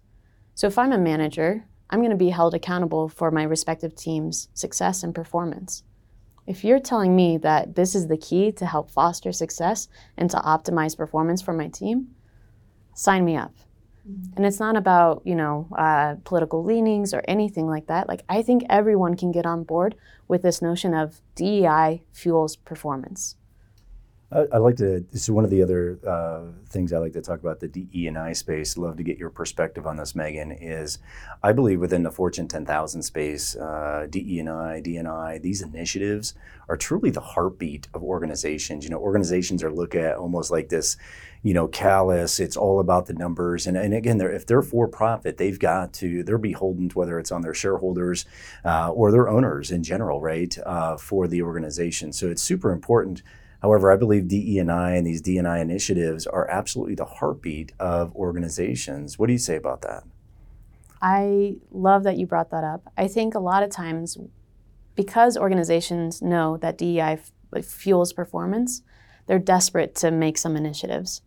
So 0.53 0.67
if 0.67 0.77
I'm 0.77 0.91
a 0.91 0.99
manager, 0.99 1.65
I'm 1.89 1.99
going 1.99 2.11
to 2.11 2.17
be 2.17 2.29
held 2.29 2.53
accountable 2.53 3.09
for 3.09 3.31
my 3.31 3.43
respective 3.43 3.95
team's 3.95 4.47
success 4.53 5.01
and 5.01 5.15
performance. 5.15 5.83
If 6.47 6.63
you're 6.63 6.79
telling 6.79 7.15
me 7.15 7.37
that 7.37 7.75
this 7.75 7.95
is 7.95 8.07
the 8.07 8.17
key 8.17 8.51
to 8.53 8.65
help 8.65 8.89
foster 8.89 9.31
success 9.31 9.87
and 10.17 10.29
to 10.31 10.37
optimize 10.37 10.97
performance 10.97 11.41
for 11.41 11.53
my 11.53 11.67
team, 11.67 12.15
sign 12.93 13.25
me 13.25 13.35
up. 13.35 13.53
Mm-hmm. 14.09 14.33
And 14.35 14.45
it's 14.45 14.59
not 14.59 14.75
about, 14.75 15.21
you 15.25 15.35
know, 15.35 15.67
uh, 15.77 16.15
political 16.23 16.63
leanings 16.63 17.13
or 17.13 17.23
anything 17.27 17.67
like 17.67 17.87
that. 17.87 18.07
Like, 18.07 18.23
I 18.27 18.41
think 18.41 18.63
everyone 18.69 19.15
can 19.15 19.31
get 19.31 19.45
on 19.45 19.63
board 19.63 19.95
with 20.27 20.41
this 20.41 20.61
notion 20.61 20.93
of 20.93 21.21
DEI 21.35 22.01
fuels 22.11 22.55
performance. 22.55 23.35
I, 24.31 24.47
I 24.53 24.57
like 24.57 24.77
to. 24.77 25.05
This 25.11 25.23
is 25.23 25.31
one 25.31 25.43
of 25.43 25.49
the 25.49 25.61
other 25.61 25.99
uh, 26.07 26.51
things 26.69 26.93
I 26.93 26.99
like 26.99 27.13
to 27.13 27.21
talk 27.21 27.41
about 27.41 27.59
the 27.59 27.67
DE 27.67 28.07
and 28.07 28.17
I 28.17 28.31
space. 28.31 28.77
Love 28.77 28.95
to 28.97 29.03
get 29.03 29.17
your 29.17 29.29
perspective 29.29 29.85
on 29.85 29.97
this, 29.97 30.15
Megan. 30.15 30.51
Is 30.51 30.99
I 31.43 31.51
believe 31.51 31.79
within 31.79 32.03
the 32.03 32.11
Fortune 32.11 32.47
10,000 32.47 33.01
space, 33.01 33.55
uh, 33.57 34.07
DE 34.09 34.39
and 34.39 34.49
I, 34.49 34.81
DNI, 34.81 35.41
these 35.41 35.61
initiatives 35.61 36.33
are 36.69 36.77
truly 36.77 37.09
the 37.09 37.19
heartbeat 37.19 37.89
of 37.93 38.03
organizations. 38.03 38.85
You 38.85 38.91
know, 38.91 38.99
organizations 38.99 39.63
are 39.63 39.71
looked 39.71 39.95
at 39.95 40.15
almost 40.15 40.49
like 40.49 40.69
this, 40.69 40.95
you 41.43 41.53
know, 41.53 41.67
callous. 41.67 42.39
It's 42.39 42.55
all 42.55 42.79
about 42.79 43.07
the 43.07 43.13
numbers. 43.13 43.67
And, 43.67 43.75
and 43.75 43.93
again, 43.93 44.17
they're, 44.17 44.31
if 44.31 44.45
they're 44.45 44.61
for 44.61 44.87
profit, 44.87 45.37
they've 45.37 45.59
got 45.59 45.91
to. 45.93 46.23
They're 46.23 46.37
beholden 46.37 46.87
to 46.89 46.97
whether 46.97 47.19
it's 47.19 47.33
on 47.33 47.41
their 47.41 47.53
shareholders 47.53 48.25
uh, 48.63 48.91
or 48.91 49.11
their 49.11 49.27
owners 49.27 49.71
in 49.71 49.83
general, 49.83 50.21
right, 50.21 50.57
uh, 50.65 50.95
for 50.95 51.27
the 51.27 51.41
organization. 51.41 52.13
So 52.13 52.29
it's 52.29 52.41
super 52.41 52.71
important 52.71 53.23
However, 53.61 53.91
I 53.91 53.95
believe 53.95 54.27
DE&I 54.27 54.95
and 54.95 55.05
these 55.05 55.21
D&I 55.21 55.59
initiatives 55.59 56.25
are 56.25 56.49
absolutely 56.49 56.95
the 56.95 57.05
heartbeat 57.05 57.73
of 57.79 58.15
organizations. 58.15 59.19
What 59.19 59.27
do 59.27 59.33
you 59.33 59.39
say 59.39 59.55
about 59.55 59.81
that? 59.81 60.03
I 61.01 61.55
love 61.71 62.03
that 62.03 62.17
you 62.17 62.25
brought 62.25 62.49
that 62.51 62.63
up. 62.63 62.91
I 62.97 63.07
think 63.07 63.35
a 63.35 63.39
lot 63.39 63.63
of 63.63 63.69
times, 63.69 64.17
because 64.95 65.37
organizations 65.37 66.21
know 66.21 66.57
that 66.57 66.77
DEI 66.77 67.19
f- 67.53 67.65
fuels 67.65 68.13
performance, 68.13 68.81
they're 69.27 69.39
desperate 69.39 69.95
to 69.95 70.11
make 70.11 70.37
some 70.37 70.55
initiatives. 70.55 71.21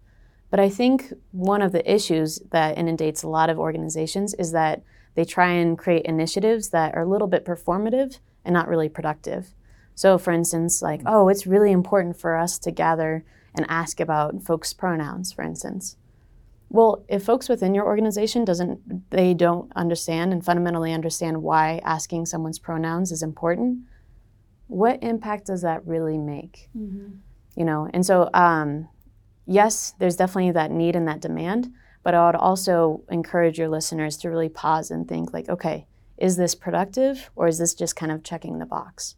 But 0.51 0.61
I 0.61 0.69
think 0.69 1.13
one 1.33 1.63
of 1.63 1.73
the 1.73 1.89
issues 1.91 2.41
that 2.51 2.79
inundates 2.79 3.23
a 3.23 3.29
lot 3.29 3.51
of 3.51 3.59
organizations 3.59 4.35
is 4.35 4.53
that 4.53 4.83
they 5.15 5.25
try 5.25 5.51
and 5.51 5.79
create 5.79 6.05
initiatives 6.05 6.71
that 6.71 6.95
are 6.95 7.03
a 7.03 7.09
little 7.09 7.29
bit 7.29 7.45
performative 7.45 8.19
and 8.45 8.53
not 8.53 8.69
really 8.69 8.89
productive. 8.89 9.55
So, 9.95 10.19
for 10.19 10.33
instance, 10.33 10.83
like, 10.83 11.03
oh, 11.07 11.29
it's 11.29 11.47
really 11.47 11.71
important 11.71 12.17
for 12.17 12.37
us 12.37 12.59
to 12.61 12.71
gather 12.71 13.25
and 13.55 13.67
ask 13.69 14.01
about 14.01 14.43
folks' 14.43 14.73
pronouns, 14.73 15.33
for 15.33 15.43
instance. 15.43 15.97
Well, 16.69 17.05
if 17.09 17.23
folks 17.23 17.49
within 17.49 17.75
your 17.75 17.87
organization 17.87 18.45
doesn't 18.45 19.11
they 19.11 19.33
don't 19.33 19.71
understand 19.77 20.33
and 20.33 20.45
fundamentally 20.45 20.93
understand 20.93 21.43
why 21.43 21.81
asking 21.85 22.27
someone's 22.27 22.59
pronouns 22.59 23.13
is 23.13 23.23
important, 23.23 23.81
what 24.67 25.01
impact 25.03 25.47
does 25.47 25.63
that 25.63 25.87
really 25.87 26.19
make? 26.19 26.69
Mm-hmm. 26.77 27.19
You 27.55 27.65
know, 27.65 27.89
and 27.95 28.05
so 28.05 28.29
um, 28.35 28.89
yes, 29.47 29.95
there's 30.01 30.17
definitely 30.17 30.51
that 30.53 30.73
need 30.73 30.97
and 30.97 31.07
that 31.07 31.21
demand, 31.21 31.73
but 32.03 32.15
I 32.15 32.27
would 32.27 32.35
also 32.35 33.05
encourage 33.09 33.59
your 33.59 33.69
listeners 33.69 34.17
to 34.19 34.29
really 34.29 34.49
pause 34.49 34.91
and 34.91 35.07
think 35.07 35.33
like, 35.33 35.49
okay, 35.49 35.87
is 36.19 36.37
this 36.37 36.57
productive 36.57 37.31
or 37.37 37.47
is 37.47 37.59
this 37.59 37.75
just 37.75 37.95
kind 37.95 38.11
of 38.11 38.25
checking 38.25 38.59
the 38.59 38.67
box? 38.67 39.15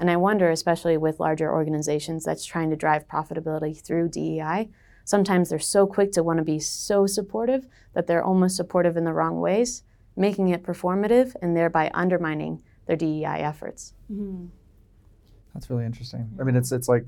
And 0.00 0.10
I 0.10 0.16
wonder, 0.16 0.50
especially 0.50 0.96
with 0.96 1.20
larger 1.20 1.52
organizations 1.52 2.24
that's 2.24 2.46
trying 2.46 2.70
to 2.70 2.76
drive 2.76 3.06
profitability 3.06 3.78
through 3.78 4.08
DEI, 4.08 4.70
sometimes 5.04 5.50
they're 5.50 5.58
so 5.58 5.86
quick 5.86 6.10
to 6.12 6.22
want 6.22 6.38
to 6.38 6.44
be 6.44 6.58
so 6.58 7.06
supportive 7.06 7.66
that 7.92 8.06
they're 8.06 8.24
almost 8.24 8.56
supportive 8.56 8.96
in 8.96 9.04
the 9.04 9.12
wrong 9.12 9.40
ways, 9.40 9.82
making 10.16 10.48
it 10.48 10.62
performative 10.62 11.34
and 11.42 11.54
thereby 11.54 11.90
undermining 11.92 12.62
their 12.86 12.96
DEI 12.96 13.40
efforts. 13.40 13.92
Mm-hmm. 14.10 14.46
That's 15.52 15.68
really 15.68 15.84
interesting. 15.84 16.30
I 16.40 16.44
mean, 16.44 16.56
it's 16.56 16.72
it's 16.72 16.88
like 16.88 17.04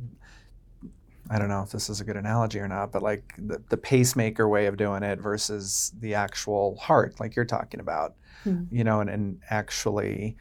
I 1.30 1.38
don't 1.38 1.48
know 1.48 1.62
if 1.62 1.70
this 1.70 1.88
is 1.88 2.02
a 2.02 2.04
good 2.04 2.16
analogy 2.16 2.58
or 2.58 2.68
not, 2.68 2.92
but 2.92 3.02
like 3.02 3.34
the, 3.38 3.62
the 3.70 3.76
pacemaker 3.78 4.48
way 4.48 4.66
of 4.66 4.76
doing 4.76 5.02
it 5.02 5.18
versus 5.18 5.92
the 6.00 6.14
actual 6.14 6.76
heart, 6.76 7.20
like 7.20 7.36
you're 7.36 7.44
talking 7.46 7.80
about, 7.80 8.16
mm-hmm. 8.44 8.64
you 8.74 8.84
know, 8.84 9.00
and, 9.00 9.08
and 9.08 9.40
actually 9.48 10.36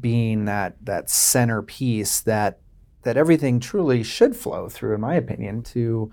being 0.00 0.46
that 0.46 0.76
that 0.84 1.08
centerpiece 1.08 2.20
that 2.22 2.58
that 3.02 3.16
everything 3.16 3.60
truly 3.60 4.02
should 4.02 4.34
flow 4.34 4.68
through, 4.68 4.94
in 4.94 5.00
my 5.00 5.14
opinion, 5.14 5.62
to 5.62 6.10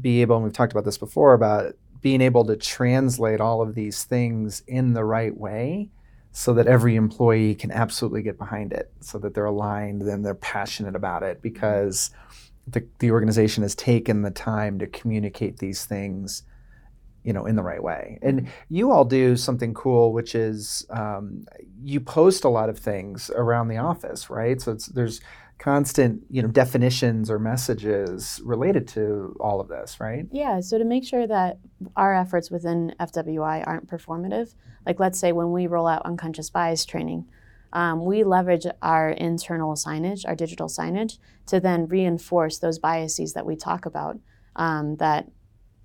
be 0.00 0.20
able. 0.20 0.36
And 0.36 0.44
we've 0.44 0.52
talked 0.52 0.72
about 0.72 0.84
this 0.84 0.98
before 0.98 1.32
about 1.32 1.74
being 2.00 2.20
able 2.20 2.44
to 2.46 2.56
translate 2.56 3.40
all 3.40 3.62
of 3.62 3.74
these 3.74 4.04
things 4.04 4.62
in 4.66 4.94
the 4.94 5.04
right 5.04 5.36
way 5.36 5.90
so 6.32 6.54
that 6.54 6.66
every 6.66 6.96
employee 6.96 7.54
can 7.54 7.70
absolutely 7.70 8.22
get 8.22 8.38
behind 8.38 8.72
it 8.72 8.92
so 9.00 9.18
that 9.18 9.34
they're 9.34 9.46
aligned 9.46 10.02
and 10.02 10.24
they're 10.24 10.34
passionate 10.34 10.94
about 10.94 11.22
it 11.22 11.42
because 11.42 12.10
the, 12.66 12.86
the 12.98 13.10
organization 13.10 13.62
has 13.62 13.74
taken 13.74 14.22
the 14.22 14.30
time 14.30 14.78
to 14.78 14.86
communicate 14.86 15.58
these 15.58 15.84
things 15.84 16.42
you 17.24 17.32
know 17.32 17.46
in 17.46 17.56
the 17.56 17.62
right 17.62 17.82
way. 17.82 18.18
And 18.22 18.42
mm-hmm. 18.42 18.50
you 18.68 18.90
all 18.90 19.04
do 19.04 19.36
something 19.36 19.74
cool 19.74 20.12
which 20.12 20.34
is 20.34 20.86
um, 20.90 21.46
you 21.82 22.00
post 22.00 22.44
a 22.44 22.48
lot 22.48 22.68
of 22.68 22.78
things 22.78 23.30
around 23.34 23.68
the 23.68 23.78
office 23.78 24.30
right? 24.30 24.60
So 24.60 24.76
there's 24.94 25.20
constant 25.58 26.22
you 26.30 26.40
know 26.40 26.48
definitions 26.48 27.30
or 27.30 27.38
messages 27.38 28.40
related 28.44 28.86
to 28.86 29.36
all 29.40 29.60
of 29.60 29.68
this 29.68 29.98
right? 30.00 30.26
Yeah 30.30 30.60
so 30.60 30.78
to 30.78 30.84
make 30.84 31.04
sure 31.04 31.26
that 31.26 31.58
our 31.96 32.14
efforts 32.14 32.50
within 32.50 32.94
fwi 33.00 33.66
aren't 33.66 33.88
performative 33.88 34.54
like 34.86 35.00
let's 35.00 35.18
say 35.18 35.32
when 35.32 35.50
we 35.50 35.66
roll 35.66 35.86
out 35.86 36.02
unconscious 36.06 36.48
bias 36.48 36.84
training 36.84 37.26
um, 37.72 38.04
we 38.04 38.24
leverage 38.24 38.66
our 38.82 39.10
internal 39.10 39.74
signage 39.74 40.24
our 40.26 40.36
digital 40.36 40.68
signage 40.68 41.18
to 41.46 41.58
then 41.58 41.88
reinforce 41.88 42.58
those 42.58 42.78
biases 42.78 43.32
that 43.32 43.44
we 43.44 43.56
talk 43.56 43.84
about 43.84 44.18
um, 44.54 44.96
that 44.96 45.28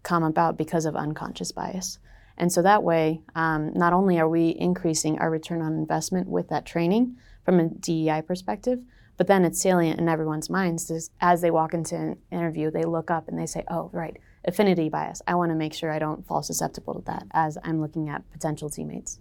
come 0.03 0.23
about 0.23 0.57
because 0.57 0.85
of 0.85 0.95
unconscious 0.95 1.51
bias. 1.51 1.99
And 2.37 2.51
so 2.51 2.61
that 2.61 2.83
way, 2.83 3.21
um, 3.35 3.73
not 3.73 3.93
only 3.93 4.19
are 4.19 4.27
we 4.27 4.55
increasing 4.59 5.19
our 5.19 5.29
return 5.29 5.61
on 5.61 5.73
investment 5.73 6.27
with 6.27 6.49
that 6.49 6.65
training 6.65 7.17
from 7.45 7.59
a 7.59 7.69
DEI 7.69 8.23
perspective, 8.25 8.79
but 9.17 9.27
then 9.27 9.45
it's 9.45 9.61
salient 9.61 9.99
in 9.99 10.09
everyone's 10.09 10.49
minds 10.49 11.11
as 11.21 11.41
they 11.41 11.51
walk 11.51 11.73
into 11.73 11.95
an 11.95 12.17
interview, 12.31 12.71
they 12.71 12.83
look 12.83 13.11
up 13.11 13.27
and 13.27 13.37
they 13.37 13.45
say, 13.45 13.63
oh, 13.69 13.89
right, 13.93 14.17
affinity 14.45 14.89
bias. 14.89 15.21
I 15.27 15.35
want 15.35 15.51
to 15.51 15.55
make 15.55 15.73
sure 15.73 15.91
I 15.91 15.99
don't 15.99 16.25
fall 16.25 16.41
susceptible 16.41 16.95
to 16.95 17.01
that 17.05 17.27
as 17.31 17.57
I'm 17.63 17.79
looking 17.79 18.09
at 18.09 18.29
potential 18.31 18.69
teammates. 18.69 19.19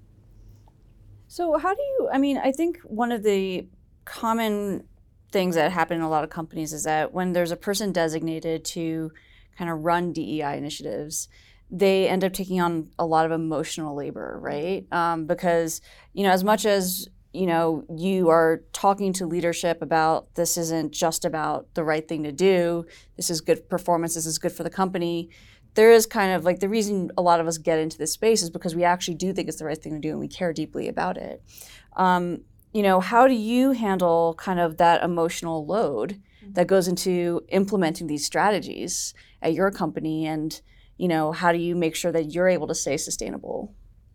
So, 1.28 1.58
how 1.58 1.74
do 1.74 1.80
you, 1.80 2.08
I 2.12 2.18
mean, 2.18 2.38
I 2.38 2.52
think 2.52 2.78
one 2.84 3.12
of 3.12 3.22
the 3.22 3.66
common 4.04 4.84
things 5.30 5.54
that 5.54 5.72
happen 5.72 5.96
in 5.96 6.02
a 6.02 6.10
lot 6.10 6.24
of 6.24 6.30
companies 6.30 6.72
is 6.72 6.84
that 6.84 7.12
when 7.12 7.32
there's 7.32 7.50
a 7.50 7.56
person 7.56 7.92
designated 7.92 8.64
to 8.66 9.12
kind 9.56 9.70
of 9.70 9.84
run 9.84 10.12
DEI 10.12 10.56
initiatives, 10.56 11.28
they 11.70 12.08
end 12.08 12.22
up 12.22 12.32
taking 12.32 12.60
on 12.60 12.90
a 12.98 13.06
lot 13.06 13.24
of 13.24 13.32
emotional 13.32 13.96
labor, 13.96 14.38
right? 14.40 14.86
Um, 14.92 15.26
because 15.26 15.80
you 16.12 16.22
know, 16.22 16.30
as 16.30 16.44
much 16.44 16.66
as 16.66 17.08
you 17.32 17.46
know, 17.46 17.84
you 17.96 18.28
are 18.28 18.62
talking 18.72 19.12
to 19.14 19.26
leadership 19.26 19.80
about 19.80 20.34
this 20.34 20.58
isn't 20.58 20.92
just 20.92 21.24
about 21.24 21.72
the 21.74 21.82
right 21.82 22.06
thing 22.06 22.22
to 22.24 22.32
do. 22.32 22.84
This 23.16 23.30
is 23.30 23.40
good 23.40 23.68
performance. 23.68 24.14
This 24.14 24.26
is 24.26 24.38
good 24.38 24.52
for 24.52 24.64
the 24.64 24.70
company. 24.70 25.30
There 25.74 25.90
is 25.90 26.04
kind 26.04 26.34
of 26.34 26.44
like 26.44 26.60
the 26.60 26.68
reason 26.68 27.10
a 27.16 27.22
lot 27.22 27.40
of 27.40 27.46
us 27.46 27.56
get 27.56 27.78
into 27.78 27.96
this 27.96 28.12
space 28.12 28.42
is 28.42 28.50
because 28.50 28.76
we 28.76 28.84
actually 28.84 29.14
do 29.14 29.32
think 29.32 29.48
it's 29.48 29.58
the 29.58 29.64
right 29.64 29.82
thing 29.82 29.94
to 29.94 29.98
do 29.98 30.10
and 30.10 30.20
we 30.20 30.28
care 30.28 30.52
deeply 30.52 30.88
about 30.88 31.16
it. 31.16 31.42
Um, 31.96 32.42
you 32.74 32.82
know, 32.82 33.00
how 33.00 33.26
do 33.26 33.34
you 33.34 33.72
handle 33.72 34.34
kind 34.34 34.60
of 34.60 34.76
that 34.76 35.02
emotional 35.02 35.64
load 35.64 36.20
that 36.50 36.66
goes 36.66 36.88
into 36.88 37.42
implementing 37.48 38.06
these 38.06 38.24
strategies 38.24 39.14
at 39.40 39.54
your 39.54 39.70
company 39.70 40.26
and 40.26 40.60
you 40.96 41.08
know 41.08 41.32
how 41.32 41.52
do 41.52 41.58
you 41.58 41.74
make 41.74 41.94
sure 41.96 42.12
that 42.12 42.32
you're 42.32 42.48
able 42.48 42.66
to 42.66 42.74
stay 42.74 42.96
sustainable? 42.96 43.74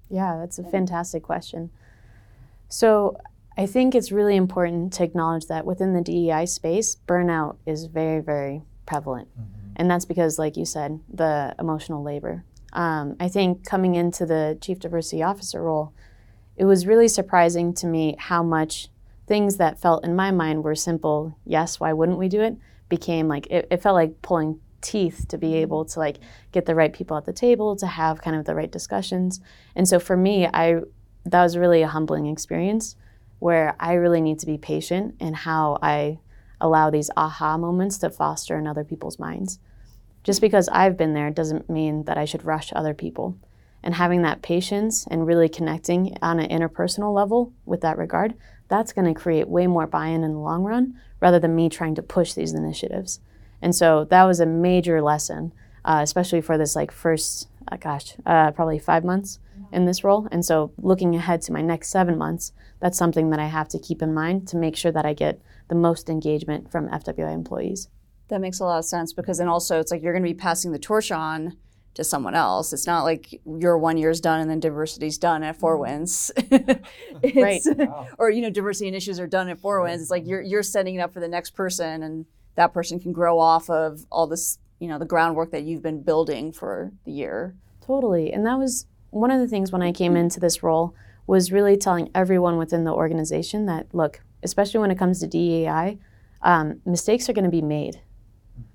Yeah 0.10 0.38
that's 0.40 0.60
a 0.60 0.64
fantastic 0.64 1.24
question. 1.24 1.70
So 2.70 3.18
i 3.58 3.66
think 3.66 3.96
it's 3.96 4.12
really 4.12 4.36
important 4.36 4.94
to 4.94 5.04
acknowledge 5.04 5.48
that 5.48 5.66
within 5.66 5.94
the 5.94 6.02
dei 6.02 6.46
space 6.46 6.98
burnout 7.08 7.58
is 7.66 7.86
very 7.86 8.22
very 8.22 8.62
prevalent. 8.86 9.28
Mm-hmm. 9.30 9.72
and 9.78 9.90
that's 9.92 10.06
because 10.06 10.38
like 10.38 10.58
you 10.58 10.66
said 10.66 11.00
the 11.12 11.56
emotional 11.60 12.04
labor. 12.04 12.44
Um, 12.74 13.16
i 13.20 13.28
think 13.28 13.66
coming 13.66 13.96
into 13.96 14.26
the 14.26 14.58
chief 14.62 14.80
diversity 14.80 15.24
officer 15.24 15.64
role 15.64 15.94
it 16.58 16.66
was 16.66 16.88
really 16.88 17.08
surprising 17.08 17.74
to 17.76 17.88
me 17.88 18.16
how 18.20 18.44
much 18.44 18.90
things 19.28 19.58
that 19.58 19.80
felt 19.80 20.04
in 20.06 20.16
my 20.16 20.32
mind 20.32 20.64
were 20.64 20.76
simple 20.76 21.38
yes 21.46 21.80
why 21.80 21.94
wouldn't 21.94 22.18
we 22.18 22.30
do 22.30 22.42
it 22.42 22.58
became 22.90 23.28
like 23.28 23.48
it, 23.48 23.68
it 23.70 23.82
felt 23.82 23.96
like 23.96 24.22
pulling 24.22 24.60
teeth 24.82 25.26
to 25.30 25.38
be 25.38 25.56
able 25.56 25.86
to 25.86 26.00
like 26.00 26.18
get 26.52 26.66
the 26.66 26.76
right 26.76 26.94
people 26.94 27.18
at 27.18 27.26
the 27.26 27.34
table 27.34 27.76
to 27.76 27.88
have 27.88 28.22
kind 28.22 28.36
of 28.36 28.46
the 28.46 28.56
right 28.56 28.72
discussions. 28.72 29.40
And 29.76 29.88
so 29.88 30.00
for 30.00 30.16
me 30.16 30.48
i 30.54 30.80
that 31.26 31.44
was 31.44 31.58
really 31.58 31.82
a 31.82 31.88
humbling 31.88 32.28
experience 32.28 32.96
where 33.40 33.76
i 33.80 33.94
really 33.94 34.22
need 34.22 34.40
to 34.40 34.46
be 34.46 34.58
patient 34.58 35.16
in 35.20 35.34
how 35.34 35.78
i 35.82 36.20
allow 36.62 36.90
these 36.90 37.12
aha 37.18 37.58
moments 37.58 37.98
to 38.00 38.10
foster 38.10 38.58
in 38.58 38.68
other 38.68 38.84
people's 38.84 39.20
minds. 39.20 39.60
Just 40.24 40.42
because 40.42 40.70
i've 40.70 40.98
been 40.98 41.14
there 41.14 41.32
doesn't 41.32 41.70
mean 41.70 42.04
that 42.06 42.18
i 42.18 42.26
should 42.26 42.46
rush 42.46 42.72
other 42.76 42.94
people. 42.94 43.38
And 43.84 43.96
having 43.96 44.24
that 44.24 44.42
patience 44.42 45.06
and 45.10 45.26
really 45.26 45.48
connecting 45.48 46.18
on 46.22 46.40
an 46.40 46.50
interpersonal 46.50 47.14
level 47.14 47.54
with 47.66 47.82
that 47.82 47.98
regard 47.98 48.34
that's 48.68 48.94
going 48.94 49.12
to 49.14 49.20
create 49.20 49.48
way 49.48 49.68
more 49.68 49.88
buy-in 49.88 50.24
in 50.24 50.34
the 50.34 50.40
long 50.40 50.64
run 50.64 51.00
rather 51.20 51.40
than 51.40 51.56
me 51.56 51.70
trying 51.70 51.96
to 51.96 52.02
push 52.02 52.34
these 52.34 52.54
initiatives 52.54 53.20
and 53.62 53.76
so 53.76 54.06
that 54.06 54.24
was 54.24 54.40
a 54.40 54.46
major 54.46 55.02
lesson, 55.02 55.54
uh, 55.86 56.00
especially 56.04 56.42
for 56.42 56.58
this 56.58 56.76
like 56.76 56.92
first, 56.92 57.48
uh, 57.72 57.78
gosh, 57.78 58.16
uh, 58.26 58.52
probably 58.52 58.80
five 58.80 59.04
months 59.04 59.40
in 59.72 59.86
this 59.86 60.04
role. 60.04 60.28
And 60.32 60.46
so 60.46 60.72
looking 60.78 61.16
ahead 61.16 61.42
to 61.44 61.52
my 61.52 61.62
next 61.62 61.90
seven 61.90 62.18
months, 62.18 62.54
that's 62.80 62.98
something 62.98 63.32
that 63.32 63.40
I 63.40 63.48
have 63.48 63.68
to 63.70 63.80
keep 63.80 64.02
in 64.02 64.14
mind 64.14 64.48
to 64.50 64.58
make 64.58 64.76
sure 64.76 64.92
that 64.92 65.06
I 65.06 65.14
get 65.14 65.42
the 65.68 65.76
most 65.76 66.10
engagement 66.10 66.72
from 66.72 66.88
FWI 66.90 67.34
employees. 67.34 67.90
That 68.28 68.42
makes 68.42 68.60
a 68.60 68.66
lot 68.66 68.80
of 68.80 68.86
sense 68.86 69.14
because 69.14 69.40
then 69.40 69.48
also 69.48 69.80
it's 69.80 69.92
like 69.92 70.04
you're 70.04 70.14
going 70.14 70.24
to 70.24 70.30
be 70.30 70.34
passing 70.34 70.72
the 70.72 70.80
torch 70.80 71.12
on 71.12 71.58
to 71.98 72.04
someone 72.04 72.36
else. 72.36 72.74
It's 72.74 72.86
not 72.86 73.04
like 73.04 73.42
your 73.58 73.76
one 73.80 73.98
year's 73.98 74.22
done 74.22 74.40
and 74.40 74.48
then 74.48 74.60
diversity's 74.60 75.18
done 75.18 75.42
at 75.42 75.58
Four 75.58 75.78
mm. 75.78 75.82
Winds. 75.82 76.32
It's- 77.24 77.68
Or 78.20 78.30
you 78.30 78.44
know, 78.44 78.52
diversity 78.52 78.88
and 78.88 78.96
issues 78.96 79.20
are 79.20 79.26
done 79.26 79.50
at 79.50 79.60
Four 79.60 79.82
Winds. 79.82 80.04
It's 80.04 80.12
like 80.12 80.24
mm. 80.24 80.30
you're 80.30 80.42
you're 80.42 80.64
setting 80.64 80.96
it 80.96 81.00
up 81.00 81.12
for 81.12 81.20
the 81.20 81.28
next 81.28 81.52
person, 81.56 82.04
and 82.04 82.26
that 82.54 82.72
person 82.72 83.00
can 83.00 83.14
grow 83.14 83.40
off 83.40 83.68
of 83.72 84.06
all 84.12 84.28
this, 84.28 84.60
you 84.80 84.88
know, 84.88 85.00
the 85.00 85.06
groundwork 85.06 85.50
that 85.52 85.64
you've 85.64 85.82
been 85.82 86.04
building 86.04 86.52
for 86.52 86.92
the 87.04 87.12
year. 87.12 87.56
Totally. 87.82 88.32
And 88.32 88.46
that 88.46 88.60
was 88.60 88.86
one 89.10 89.32
of 89.32 89.40
the 89.40 89.48
things 89.48 89.72
when 89.72 89.82
I 89.82 89.92
came 89.92 90.12
mm-hmm. 90.12 90.22
into 90.22 90.40
this 90.40 90.62
role 90.62 90.94
was 91.26 91.52
really 91.52 91.78
telling 91.78 92.12
everyone 92.14 92.58
within 92.58 92.84
the 92.84 92.94
organization 92.94 93.66
that 93.66 93.88
look, 93.92 94.22
especially 94.44 94.80
when 94.80 94.92
it 94.92 95.00
comes 95.00 95.20
to 95.20 95.28
DEI, 95.28 95.98
um, 96.44 96.80
mistakes 96.86 97.28
are 97.28 97.34
going 97.34 97.44
to 97.44 97.50
be 97.50 97.64
made. 97.64 98.02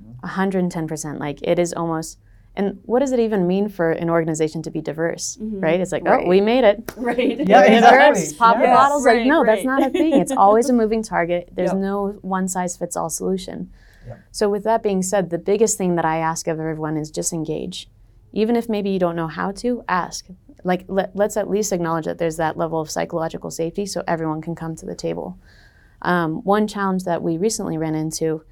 Mm-hmm. 0.02 0.68
110%. 0.68 1.20
Like 1.20 1.38
it 1.42 1.60
is 1.60 1.72
almost 1.72 2.18
and 2.54 2.78
what 2.84 3.00
does 3.00 3.12
it 3.12 3.20
even 3.20 3.46
mean 3.46 3.68
for 3.68 3.92
an 3.92 4.10
organization 4.10 4.62
to 4.62 4.70
be 4.70 4.80
diverse, 4.82 5.38
right? 5.40 5.80
It's 5.80 5.90
like, 5.92 6.04
Right. 6.04 6.24
oh, 6.24 6.28
we 6.28 6.40
made 6.40 6.64
it. 6.64 6.92
Right. 6.96 7.38
Yeah, 7.38 7.62
Diverse, 7.62 8.18
exactly. 8.18 8.38
Pop 8.38 8.56
the 8.58 8.64
Yes. 8.64 8.76
bottles. 8.76 9.06
Like, 9.06 9.14
Right, 9.16 9.26
no, 9.26 9.44
that's 9.44 9.64
not 9.64 9.82
a 9.86 9.90
thing. 9.90 10.12
It's 10.14 10.32
always 10.32 10.68
a 10.68 10.72
moving 10.82 11.02
target. 11.02 11.48
There's 11.54 11.70
Yep. 11.72 11.78
no 11.80 12.08
one 12.20 12.48
size 12.48 12.76
fits 12.76 12.94
all 12.96 13.08
solution. 13.08 13.70
Yep. 14.06 14.20
So, 14.32 14.50
with 14.50 14.64
that 14.64 14.82
being 14.82 15.00
said, 15.02 15.30
the 15.30 15.38
biggest 15.38 15.78
thing 15.78 15.94
that 15.96 16.04
I 16.04 16.18
ask 16.18 16.46
of 16.46 16.58
everyone 16.60 16.96
is 16.96 17.10
just 17.10 17.32
engage. 17.32 17.88
Even 18.32 18.56
if 18.56 18.68
maybe 18.68 18.90
you 18.90 18.98
don't 18.98 19.16
know 19.16 19.28
how 19.28 19.52
to, 19.52 19.82
ask. 19.88 20.26
Like, 20.64 20.84
let, 20.88 21.14
let's 21.16 21.36
at 21.36 21.48
least 21.48 21.72
acknowledge 21.72 22.04
that 22.04 22.18
there's 22.18 22.36
that 22.36 22.56
level 22.56 22.80
of 22.80 22.90
psychological 22.90 23.50
safety 23.50 23.84
so 23.86 24.02
everyone 24.06 24.40
can 24.42 24.54
come 24.54 24.74
to 24.76 24.86
the 24.86 24.94
table. 24.94 25.38
Um, 26.02 26.42
one 26.44 26.66
challenge 26.66 27.04
that 27.04 27.22
we 27.22 27.36
recently 27.38 27.78
ran 27.78 27.94
into 27.94 28.42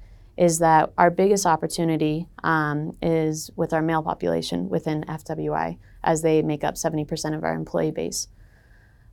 is 0.41 0.57
that 0.57 0.91
our 0.97 1.11
biggest 1.11 1.45
opportunity 1.45 2.25
um, 2.43 2.97
is 2.99 3.51
with 3.55 3.73
our 3.73 3.81
male 3.83 4.01
population 4.01 4.69
within 4.69 5.03
FWI, 5.03 5.77
as 6.03 6.23
they 6.23 6.41
make 6.41 6.63
up 6.63 6.73
70% 6.73 7.35
of 7.35 7.43
our 7.43 7.53
employee 7.53 7.91
base. 7.91 8.27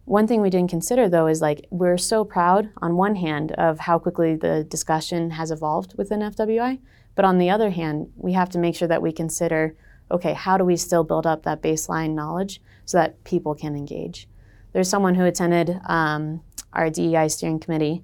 One 0.06 0.26
thing 0.26 0.40
we 0.40 0.48
didn't 0.48 0.70
consider 0.70 1.06
though 1.06 1.26
is 1.26 1.42
like 1.42 1.66
we're 1.68 1.98
so 1.98 2.24
proud 2.24 2.70
on 2.78 2.96
one 2.96 3.14
hand 3.16 3.52
of 3.52 3.80
how 3.80 3.98
quickly 3.98 4.36
the 4.36 4.64
discussion 4.64 5.32
has 5.32 5.50
evolved 5.50 5.92
within 5.98 6.20
FWI, 6.20 6.78
but 7.14 7.26
on 7.26 7.36
the 7.36 7.50
other 7.50 7.68
hand, 7.68 8.10
we 8.16 8.32
have 8.32 8.48
to 8.48 8.58
make 8.58 8.74
sure 8.74 8.88
that 8.88 9.02
we 9.02 9.12
consider 9.12 9.76
okay, 10.10 10.32
how 10.32 10.56
do 10.56 10.64
we 10.64 10.78
still 10.78 11.04
build 11.04 11.26
up 11.26 11.42
that 11.42 11.60
baseline 11.60 12.14
knowledge 12.14 12.62
so 12.86 12.96
that 12.96 13.22
people 13.24 13.54
can 13.54 13.76
engage? 13.76 14.26
There's 14.72 14.88
someone 14.88 15.14
who 15.14 15.26
attended 15.26 15.78
um, 15.84 16.40
our 16.72 16.88
DEI 16.88 17.28
steering 17.28 17.60
committee, 17.60 18.02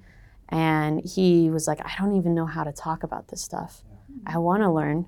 and 0.55 1.05
he 1.05 1.51
was 1.51 1.67
like, 1.67 1.81
I 1.85 1.95
don't 1.99 2.15
even 2.15 2.33
know 2.33 2.47
how 2.47 2.63
to 2.63 2.71
talk 2.71 3.03
about 3.03 3.27
this 3.27 3.43
stuff. 3.43 3.83
I 4.25 4.39
want 4.39 4.63
to 4.63 4.71
learn. 4.71 5.07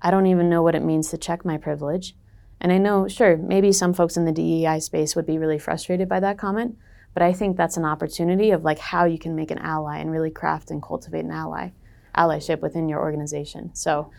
I 0.00 0.12
don't 0.12 0.26
even 0.26 0.48
know 0.48 0.62
what 0.62 0.76
it 0.76 0.84
means 0.84 1.10
to 1.10 1.18
check 1.18 1.44
my 1.44 1.58
privilege. 1.58 2.14
And 2.60 2.70
I 2.70 2.78
know, 2.78 3.08
sure, 3.08 3.36
maybe 3.36 3.72
some 3.72 3.92
folks 3.92 4.16
in 4.16 4.26
the 4.26 4.32
DEI 4.32 4.78
space 4.78 5.16
would 5.16 5.26
be 5.26 5.38
really 5.38 5.58
frustrated 5.58 6.08
by 6.08 6.20
that 6.20 6.38
comment, 6.38 6.78
but 7.14 7.22
I 7.24 7.32
think 7.32 7.56
that's 7.56 7.78
an 7.78 7.84
opportunity 7.84 8.52
of 8.52 8.62
like 8.62 8.78
how 8.78 9.06
you 9.06 9.18
can 9.18 9.34
make 9.34 9.50
an 9.50 9.58
ally 9.58 9.98
and 9.98 10.08
really 10.08 10.30
craft 10.30 10.70
and 10.70 10.80
cultivate 10.80 11.24
an 11.24 11.32
ally, 11.32 11.70
allyship 12.16 12.60
within 12.60 12.88
your 12.88 13.00
organization. 13.00 13.74
So, 13.74 14.12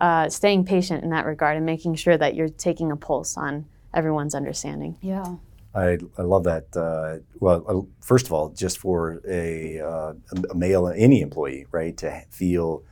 uh, 0.00 0.30
staying 0.30 0.64
patient 0.64 1.04
in 1.04 1.10
that 1.10 1.26
regard 1.26 1.58
and 1.58 1.66
making 1.66 1.96
sure 1.96 2.16
that 2.16 2.34
you're 2.34 2.48
taking 2.48 2.90
a 2.90 2.96
pulse 2.96 3.36
on 3.36 3.66
everyone's 3.92 4.34
understanding. 4.34 4.96
Yeah. 5.02 5.34
I, 5.74 5.98
I 6.16 6.22
love 6.22 6.44
that. 6.44 6.76
Uh, 6.76 7.18
well, 7.40 7.64
uh, 7.68 8.04
first 8.04 8.26
of 8.26 8.32
all, 8.32 8.48
just 8.50 8.78
for 8.78 9.20
a, 9.28 9.80
uh, 9.80 10.12
a 10.50 10.54
male, 10.54 10.88
any 10.88 11.20
employee, 11.20 11.66
right, 11.70 11.96
to 11.98 12.22
feel 12.30 12.82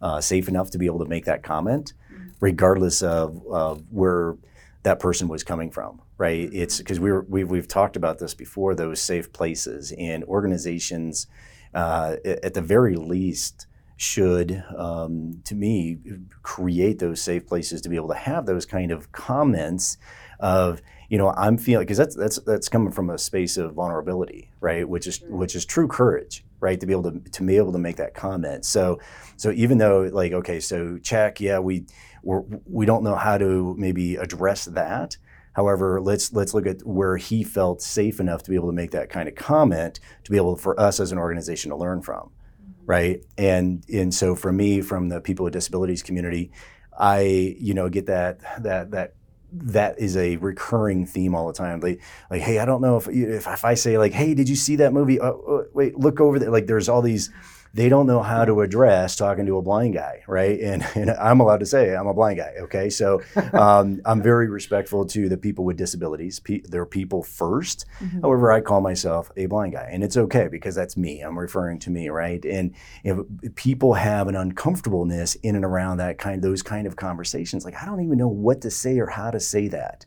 uh, 0.00 0.20
safe 0.20 0.48
enough 0.48 0.70
to 0.70 0.78
be 0.78 0.86
able 0.86 0.98
to 1.00 1.08
make 1.08 1.26
that 1.26 1.42
comment, 1.42 1.92
regardless 2.40 3.02
of, 3.02 3.42
of 3.50 3.84
where 3.90 4.36
that 4.82 5.00
person 5.00 5.28
was 5.28 5.42
coming 5.42 5.70
from, 5.70 6.00
right? 6.18 6.48
It's 6.52 6.78
because 6.78 7.00
we 7.00 7.10
were, 7.10 7.22
we've, 7.22 7.48
we've 7.48 7.68
talked 7.68 7.96
about 7.96 8.18
this 8.18 8.34
before, 8.34 8.74
those 8.74 9.00
safe 9.00 9.32
places 9.32 9.92
and 9.98 10.24
organizations, 10.24 11.26
uh, 11.74 12.16
at 12.24 12.54
the 12.54 12.60
very 12.60 12.96
least, 12.96 13.66
should, 13.96 14.62
um, 14.76 15.40
to 15.44 15.54
me, 15.54 15.98
create 16.42 16.98
those 16.98 17.22
safe 17.22 17.46
places 17.46 17.80
to 17.82 17.88
be 17.88 17.96
able 17.96 18.08
to 18.08 18.14
have 18.14 18.44
those 18.44 18.66
kind 18.66 18.90
of 18.90 19.12
comments 19.12 19.96
of, 20.40 20.82
you 21.08 21.18
know, 21.18 21.32
I'm 21.36 21.58
feeling 21.58 21.84
because 21.84 21.98
that's 21.98 22.14
that's 22.14 22.38
that's 22.40 22.68
coming 22.68 22.92
from 22.92 23.10
a 23.10 23.18
space 23.18 23.56
of 23.56 23.74
vulnerability, 23.74 24.50
right? 24.60 24.88
Which 24.88 25.06
is 25.06 25.20
mm. 25.20 25.30
which 25.30 25.54
is 25.54 25.64
true 25.64 25.88
courage, 25.88 26.44
right? 26.60 26.78
To 26.80 26.86
be 26.86 26.92
able 26.92 27.10
to 27.10 27.20
to 27.20 27.42
be 27.42 27.56
able 27.56 27.72
to 27.72 27.78
make 27.78 27.96
that 27.96 28.14
comment. 28.14 28.64
So 28.64 28.98
so 29.36 29.50
even 29.50 29.78
though 29.78 30.02
like 30.12 30.32
okay, 30.32 30.60
so 30.60 30.98
check, 30.98 31.40
yeah, 31.40 31.58
we 31.58 31.86
we're, 32.22 32.42
we 32.66 32.86
don't 32.86 33.04
know 33.04 33.16
how 33.16 33.38
to 33.38 33.74
maybe 33.78 34.16
address 34.16 34.64
that. 34.66 35.16
However, 35.52 36.00
let's 36.00 36.32
let's 36.32 36.54
look 36.54 36.66
at 36.66 36.84
where 36.84 37.16
he 37.16 37.44
felt 37.44 37.80
safe 37.80 38.18
enough 38.18 38.42
to 38.44 38.50
be 38.50 38.56
able 38.56 38.68
to 38.68 38.74
make 38.74 38.90
that 38.92 39.08
kind 39.08 39.28
of 39.28 39.34
comment 39.34 40.00
to 40.24 40.30
be 40.30 40.36
able 40.36 40.56
for 40.56 40.78
us 40.80 40.98
as 41.00 41.12
an 41.12 41.18
organization 41.18 41.70
to 41.70 41.76
learn 41.76 42.02
from 42.02 42.30
mm-hmm. 42.30 42.86
right? 42.86 43.24
And 43.38 43.84
and 43.92 44.12
so 44.12 44.34
for 44.34 44.52
me, 44.52 44.80
from 44.80 45.10
the 45.10 45.20
people 45.20 45.44
with 45.44 45.52
disabilities 45.52 46.02
community, 46.02 46.50
I 46.98 47.56
you 47.58 47.74
know 47.74 47.88
get 47.88 48.06
that 48.06 48.40
that 48.62 48.90
that 48.92 49.14
that 49.54 49.98
is 49.98 50.16
a 50.16 50.36
recurring 50.36 51.06
theme 51.06 51.34
all 51.34 51.46
the 51.46 51.52
time. 51.52 51.80
Like 51.80 52.00
like 52.30 52.42
hey, 52.42 52.58
I 52.58 52.64
don't 52.64 52.80
know 52.80 52.96
if 52.96 53.08
if, 53.08 53.46
if 53.46 53.64
I 53.64 53.74
say 53.74 53.98
like 53.98 54.12
hey, 54.12 54.34
did 54.34 54.48
you 54.48 54.56
see 54.56 54.76
that 54.76 54.92
movie? 54.92 55.20
Oh, 55.20 55.42
oh, 55.46 55.66
wait, 55.72 55.96
look 55.98 56.20
over 56.20 56.38
there. 56.38 56.50
Like 56.50 56.66
there's 56.66 56.88
all 56.88 57.02
these. 57.02 57.30
They 57.74 57.88
don't 57.88 58.06
know 58.06 58.22
how 58.22 58.44
to 58.44 58.60
address 58.60 59.16
talking 59.16 59.46
to 59.46 59.58
a 59.58 59.62
blind 59.62 59.94
guy, 59.94 60.22
right? 60.28 60.60
And, 60.60 60.86
and 60.94 61.10
I'm 61.10 61.40
allowed 61.40 61.58
to 61.58 61.66
say 61.66 61.94
I'm 61.94 62.06
a 62.06 62.14
blind 62.14 62.38
guy, 62.38 62.54
okay? 62.60 62.88
So 62.88 63.20
um, 63.52 64.00
I'm 64.04 64.22
very 64.22 64.48
respectful 64.48 65.04
to 65.06 65.28
the 65.28 65.36
people 65.36 65.64
with 65.64 65.76
disabilities. 65.76 66.38
Pe- 66.38 66.60
they're 66.60 66.86
people 66.86 67.22
1st 67.24 67.84
However, 68.22 68.52
I 68.52 68.60
call 68.60 68.80
myself 68.80 69.30
a 69.36 69.46
blind 69.46 69.72
guy, 69.72 69.88
and 69.90 70.04
it's 70.04 70.16
okay 70.16 70.48
because 70.48 70.74
that's 70.74 70.96
me. 70.96 71.20
I'm 71.20 71.38
referring 71.38 71.78
to 71.80 71.90
me, 71.90 72.08
right? 72.08 72.44
And 72.44 72.74
if 73.02 73.18
people 73.54 73.94
have 73.94 74.28
an 74.28 74.36
uncomfortableness 74.36 75.34
in 75.36 75.56
and 75.56 75.64
around 75.64 75.98
that 75.98 76.18
kind, 76.18 76.42
those 76.42 76.62
kind 76.62 76.86
of 76.86 76.96
conversations, 76.96 77.64
like 77.64 77.80
I 77.80 77.86
don't 77.86 78.04
even 78.04 78.18
know 78.18 78.28
what 78.28 78.60
to 78.62 78.70
say 78.70 78.98
or 78.98 79.06
how 79.06 79.30
to 79.30 79.40
say 79.40 79.68
that. 79.68 80.06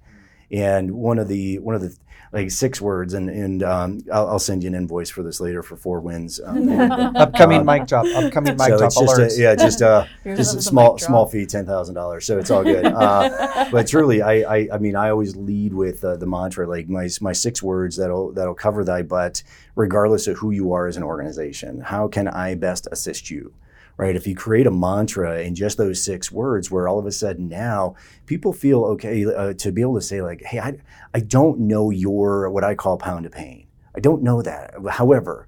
And 0.52 0.92
one 0.92 1.20
of 1.20 1.28
the 1.28 1.60
one 1.60 1.76
of 1.76 1.82
the 1.82 1.96
like 2.34 2.52
six 2.52 2.82
words, 2.82 3.14
and 3.14 3.30
and 3.30 3.64
um, 3.64 4.02
I'll, 4.12 4.28
I'll 4.30 4.40
send 4.40 4.64
you 4.64 4.68
an 4.68 4.76
invoice 4.76 5.10
for 5.10 5.24
this 5.24 5.40
later 5.40 5.64
for 5.64 5.76
Four 5.76 6.00
Winds. 6.02 6.40
Um, 6.44 6.70
Upcoming 7.16 7.66
mic 7.66 7.88
drop. 7.88 8.06
Upcoming 8.06 8.56
mic 8.58 8.68
so 8.68 8.78
drop 8.78 8.88
it's 8.88 9.00
just 9.00 9.18
alerts. 9.18 9.38
a, 9.38 9.42
yeah, 9.42 9.56
just 9.56 9.82
uh, 9.82 10.06
just 10.24 10.56
a 10.56 10.62
small 10.62 10.98
small 10.98 11.26
fee, 11.26 11.46
ten 11.46 11.66
thousand 11.66 11.96
dollars. 11.96 12.26
So 12.26 12.38
it's 12.38 12.52
all 12.52 12.64
good. 12.64 12.86
Uh, 12.98 13.70
but 13.72 13.88
truly, 13.88 14.22
I, 14.22 14.56
I 14.56 14.70
I 14.74 14.78
mean, 14.80 14.96
I 14.96 15.10
always 15.10 15.36
lead 15.36 15.74
with 15.74 16.04
uh, 16.04 16.18
the 16.18 16.26
mantra 16.26 16.68
like 16.68 16.90
my 16.90 17.08
my 17.22 17.32
six 17.32 17.62
words 17.62 17.96
that'll 17.96 18.34
that'll 18.34 18.56
cover 18.56 18.84
thy 18.84 19.02
butt, 19.02 19.44
regardless 19.76 20.28
of 20.28 20.38
who 20.38 20.52
you 20.52 20.74
are 20.74 20.88
as 20.88 20.98
an 20.98 21.04
organization. 21.04 21.80
How 21.82 22.08
can 22.08 22.28
I 22.28 22.56
best 22.56 22.88
assist 22.92 23.30
you? 23.30 23.54
Right. 23.98 24.16
If 24.16 24.28
you 24.28 24.36
create 24.36 24.68
a 24.68 24.72
mantra 24.72 25.42
in 25.42 25.56
just 25.56 25.80
those 25.80 26.04
six 26.04 26.32
words, 26.32 26.70
where 26.70 26.88
all 26.88 27.00
of 27.00 27.08
a 27.08 27.12
sudden 27.12 27.50
now 27.50 27.96
people 28.28 28.54
feel 28.54 28.84
okay 28.86 29.26
uh, 29.26 29.54
to 29.54 29.72
be 29.72 29.82
able 29.82 29.96
to 29.96 30.02
say 30.02 30.22
like, 30.22 30.44
hey, 30.44 30.60
I 30.60 30.78
I 31.16 31.20
don't 31.20 31.62
know 31.62 31.90
your 31.90 32.48
what 32.52 32.64
I 32.64 32.76
call 32.76 32.98
pound 32.98 33.26
of 33.26 33.32
pain. 33.32 33.66
I 33.96 34.00
don't 34.00 34.22
know 34.22 34.44
that. 34.44 34.76
However, 34.92 35.48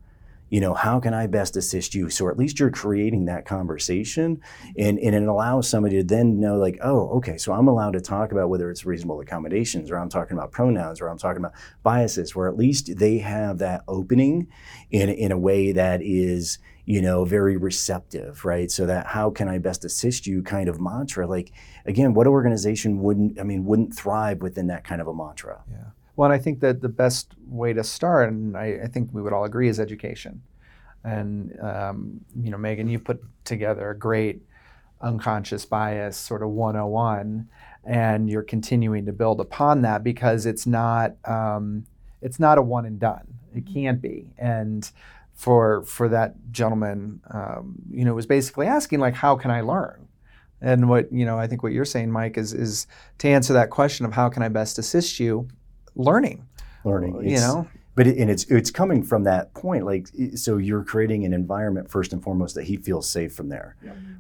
you 0.50 0.60
know, 0.60 0.74
how 0.74 1.00
can 1.00 1.14
I 1.14 1.28
best 1.28 1.56
assist 1.56 1.94
you? 1.94 2.10
So 2.10 2.30
at 2.30 2.38
least 2.38 2.60
you're 2.60 2.72
creating 2.72 3.26
that 3.26 3.46
conversation 3.46 4.42
and, 4.78 4.98
and 5.00 5.16
it 5.16 5.28
allows 5.28 5.70
somebody 5.70 5.98
to 5.98 6.04
then 6.04 6.40
know 6.40 6.58
like, 6.58 6.78
oh, 6.82 7.10
okay, 7.18 7.38
so 7.38 7.54
I'm 7.54 7.68
allowed 7.68 7.94
to 7.94 8.02
talk 8.02 8.32
about 8.32 8.50
whether 8.50 8.70
it's 8.72 8.86
reasonable 8.86 9.22
accommodations 9.22 9.92
or 9.92 9.98
I'm 9.98 10.10
talking 10.10 10.38
about 10.38 10.52
pronouns 10.52 11.02
or 11.02 11.08
I'm 11.08 11.18
talking 11.18 11.40
about 11.40 11.54
biases, 11.84 12.36
where 12.36 12.48
at 12.48 12.58
least 12.58 12.98
they 12.98 13.20
have 13.20 13.60
that 13.60 13.84
opening 13.88 14.48
in, 14.90 15.10
in 15.10 15.32
a 15.32 15.38
way 15.38 15.72
that 15.72 16.02
is, 16.02 16.58
you 16.86 17.02
know, 17.02 17.24
very 17.24 17.56
receptive, 17.56 18.44
right? 18.44 18.72
So 18.72 18.88
that 18.88 19.06
how 19.06 19.30
can 19.30 19.48
I 19.48 19.60
best 19.60 19.86
assist 19.86 20.26
you 20.26 20.42
kind 20.42 20.68
of 20.68 20.82
mantra, 20.82 21.28
like 21.28 21.52
again, 21.86 22.16
what 22.16 22.26
organization 22.26 23.00
wouldn't, 23.02 23.40
I 23.40 23.44
mean, 23.44 23.66
wouldn't 23.66 23.96
thrive 23.96 24.42
within 24.42 24.68
that 24.68 24.84
kind 24.84 25.00
of 25.00 25.08
a 25.08 25.14
mantra? 25.14 25.64
Yeah. 25.70 25.92
Well, 26.20 26.34
I 26.34 26.38
think 26.38 26.60
that 26.60 26.82
the 26.82 26.90
best 26.90 27.34
way 27.48 27.72
to 27.72 27.82
start, 27.82 28.28
and 28.28 28.58
I, 28.58 28.82
I 28.84 28.88
think 28.88 29.10
we 29.14 29.22
would 29.22 29.32
all 29.32 29.46
agree, 29.46 29.70
is 29.70 29.80
education. 29.80 30.42
And 31.06 31.58
um, 31.62 32.20
you 32.36 32.52
know, 32.52 32.58
Megan, 32.58 32.90
you 32.90 33.00
put 33.00 33.24
together 33.46 33.92
a 33.92 33.98
great 33.98 34.42
unconscious 35.00 35.64
bias 35.64 36.18
sort 36.18 36.44
of 36.44 36.50
101, 36.50 37.48
and 37.86 38.30
you're 38.30 38.44
continuing 38.44 39.06
to 39.06 39.14
build 39.14 39.40
upon 39.40 39.82
that 39.84 40.04
because 40.04 40.46
it's 40.46 40.68
not 40.68 41.16
um, 41.24 41.86
it's 42.22 42.38
not 42.38 42.58
a 42.58 42.62
one 42.62 42.86
and 42.86 43.00
done. 43.00 43.36
It 43.56 43.66
can't 43.66 44.02
be. 44.02 44.28
And 44.38 44.92
for 45.36 45.84
for 45.84 46.10
that 46.10 46.36
gentleman, 46.52 47.22
um, 47.32 47.76
you 47.90 48.04
know, 48.04 48.14
was 48.14 48.26
basically 48.26 48.68
asking 48.68 49.00
like, 49.00 49.14
how 49.14 49.38
can 49.38 49.52
I 49.52 49.62
learn? 49.62 50.10
And 50.60 50.90
what 50.90 51.14
you 51.14 51.24
know, 51.24 51.38
I 51.38 51.48
think 51.48 51.64
what 51.64 51.72
you're 51.72 51.86
saying, 51.86 52.12
Mike, 52.12 52.38
is 52.38 52.52
is 52.52 52.88
to 53.20 53.30
answer 53.30 53.54
that 53.54 53.70
question 53.70 54.06
of 54.06 54.12
how 54.12 54.28
can 54.28 54.44
I 54.44 54.50
best 54.50 54.78
assist 54.78 55.18
you, 55.18 55.48
learning. 56.00 56.46
Learning. 56.86 57.14
You 57.16 57.22
It's- 57.34 57.42
know, 57.42 57.68
but 57.96 58.08
it, 58.08 58.18
and 58.18 58.32
it's 58.32 58.46
it's 58.46 58.72
coming 58.72 59.04
from 59.04 59.26
that 59.26 59.54
point 59.54 59.84
like 59.86 60.08
so 60.36 60.56
you're 60.56 60.86
creating 60.86 61.26
an 61.26 61.34
environment 61.34 61.92
first 61.92 62.14
and 62.14 62.24
foremost 62.24 62.56
that 62.56 62.64
he 62.64 62.78
feels 62.78 63.10
safe 63.10 63.34
from 63.34 63.50
there 63.50 63.76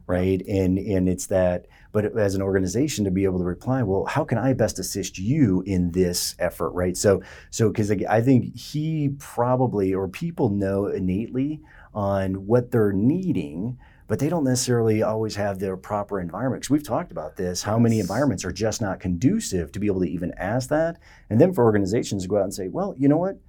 right? 0.05 0.45
And 0.47 0.77
and 0.77 1.07
it's 1.07 1.27
that 1.27 1.67
but 1.93 2.17
as 2.17 2.35
an 2.35 2.41
organization 2.41 3.05
to 3.05 3.11
be 3.11 3.23
able 3.23 3.39
to 3.39 3.45
reply 3.45 3.81
well 3.83 4.03
how 4.05 4.25
can 4.25 4.37
i 4.37 4.51
best 4.53 4.79
assist 4.79 5.17
you 5.17 5.63
in 5.65 5.91
this 5.91 6.35
effort? 6.39 6.71
Right? 6.71 6.97
So 6.97 7.21
so 7.51 7.69
because 7.69 7.89
i 7.91 8.21
think 8.21 8.53
he 8.57 9.15
probably 9.17 9.93
or 9.93 10.09
people 10.09 10.49
know 10.49 10.87
innately 10.87 11.61
on 11.93 12.45
what 12.47 12.71
they're 12.71 12.91
needing 12.91 13.77
but 14.09 14.17
they 14.17 14.27
don't 14.27 14.43
necessarily 14.43 15.03
always 15.03 15.35
have 15.35 15.59
their 15.59 15.77
proper 15.77 16.19
environment. 16.19 16.63
'Cause 16.63 16.71
we've 16.71 16.83
talked 16.83 17.11
about 17.11 17.37
this, 17.37 17.61
how 17.63 17.77
many 17.77 17.99
environments 17.99 18.43
are 18.43 18.51
just 18.51 18.81
not 18.81 18.99
conducive 18.99 19.71
to 19.71 19.79
be 19.79 19.87
able 19.87 20.01
to 20.01 20.09
even 20.09 20.33
ask 20.35 20.67
that. 20.69 20.97
And 21.29 21.39
then 21.39 21.53
for 21.53 21.63
organizations 21.63 22.23
to 22.23 22.27
go 22.29 22.37
out 22.37 22.43
and 22.43 22.53
say, 22.53 22.67
well, 22.67 22.95
you 22.97 23.07
know 23.07 23.17
what? 23.17 23.39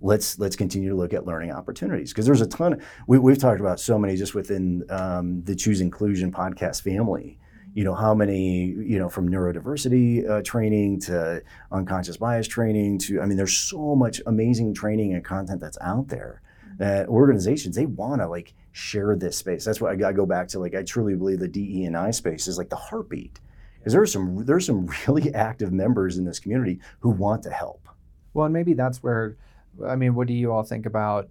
Let's 0.00 0.38
let's 0.38 0.56
continue 0.56 0.88
to 0.88 0.94
look 0.96 1.12
at 1.12 1.26
learning 1.26 1.50
opportunities 1.52 2.12
because 2.12 2.24
there's 2.24 2.40
a 2.40 2.46
ton. 2.46 2.74
Of, 2.74 2.82
we, 3.06 3.18
we've 3.18 3.38
talked 3.38 3.60
about 3.60 3.80
so 3.80 3.98
many 3.98 4.16
just 4.16 4.34
within 4.34 4.84
um, 4.90 5.42
the 5.42 5.54
Choose 5.54 5.80
Inclusion 5.80 6.32
podcast 6.32 6.82
family. 6.82 7.38
You 7.74 7.84
know 7.84 7.94
how 7.94 8.14
many 8.14 8.66
you 8.68 8.98
know 8.98 9.08
from 9.08 9.28
neurodiversity 9.28 10.28
uh, 10.28 10.40
training 10.42 11.00
to 11.00 11.42
unconscious 11.70 12.16
bias 12.16 12.48
training 12.48 12.98
to 13.00 13.20
I 13.20 13.26
mean 13.26 13.36
there's 13.36 13.56
so 13.56 13.94
much 13.94 14.22
amazing 14.24 14.72
training 14.72 15.14
and 15.14 15.24
content 15.24 15.60
that's 15.60 15.78
out 15.80 16.08
there 16.08 16.42
that 16.78 17.08
organizations 17.08 17.74
they 17.76 17.86
want 17.86 18.20
to 18.22 18.28
like 18.28 18.54
share 18.78 19.16
this 19.16 19.36
space. 19.36 19.64
That's 19.64 19.80
why 19.80 19.90
I, 19.90 20.12
go 20.12 20.24
back 20.24 20.46
to 20.48 20.60
like 20.60 20.74
I 20.74 20.82
truly 20.82 21.16
believe 21.16 21.40
the 21.40 21.48
DE 21.48 21.84
and 21.84 21.96
I 21.96 22.12
space 22.12 22.46
is 22.46 22.58
like 22.58 22.70
the 22.70 22.76
heartbeat. 22.76 23.40
Because 23.78 23.92
there's 23.92 24.12
some 24.12 24.44
there's 24.44 24.66
some 24.66 24.86
really 25.06 25.34
active 25.34 25.72
members 25.72 26.16
in 26.16 26.24
this 26.24 26.38
community 26.38 26.80
who 27.00 27.10
want 27.10 27.42
to 27.42 27.50
help. 27.50 27.88
Well, 28.34 28.46
and 28.46 28.52
maybe 28.52 28.74
that's 28.74 29.02
where, 29.02 29.36
I 29.84 29.96
mean, 29.96 30.14
what 30.14 30.28
do 30.28 30.34
you 30.34 30.52
all 30.52 30.62
think 30.62 30.86
about, 30.86 31.28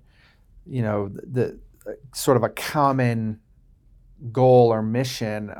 you 0.65 0.81
know, 0.81 1.09
the, 1.09 1.57
the 1.85 1.97
sort 2.13 2.35
of 2.35 2.43
a 2.43 2.49
common 2.49 3.39
goal 4.31 4.73
or 4.73 4.81
mission 4.81 5.49
uh, 5.51 5.53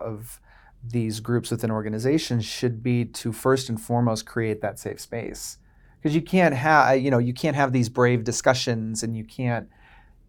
of 0.00 0.40
these 0.82 1.20
groups 1.20 1.50
within 1.50 1.70
organizations 1.70 2.44
should 2.44 2.82
be 2.82 3.04
to 3.04 3.32
first 3.32 3.68
and 3.68 3.80
foremost 3.80 4.24
create 4.24 4.62
that 4.62 4.78
safe 4.78 5.00
space 5.00 5.58
because 6.00 6.14
you 6.14 6.22
can't 6.22 6.54
have 6.54 6.98
you 7.00 7.10
know 7.10 7.18
you 7.18 7.34
can't 7.34 7.56
have 7.56 7.72
these 7.72 7.88
brave 7.88 8.22
discussions 8.22 9.02
and 9.02 9.16
you 9.16 9.24
can't 9.24 9.68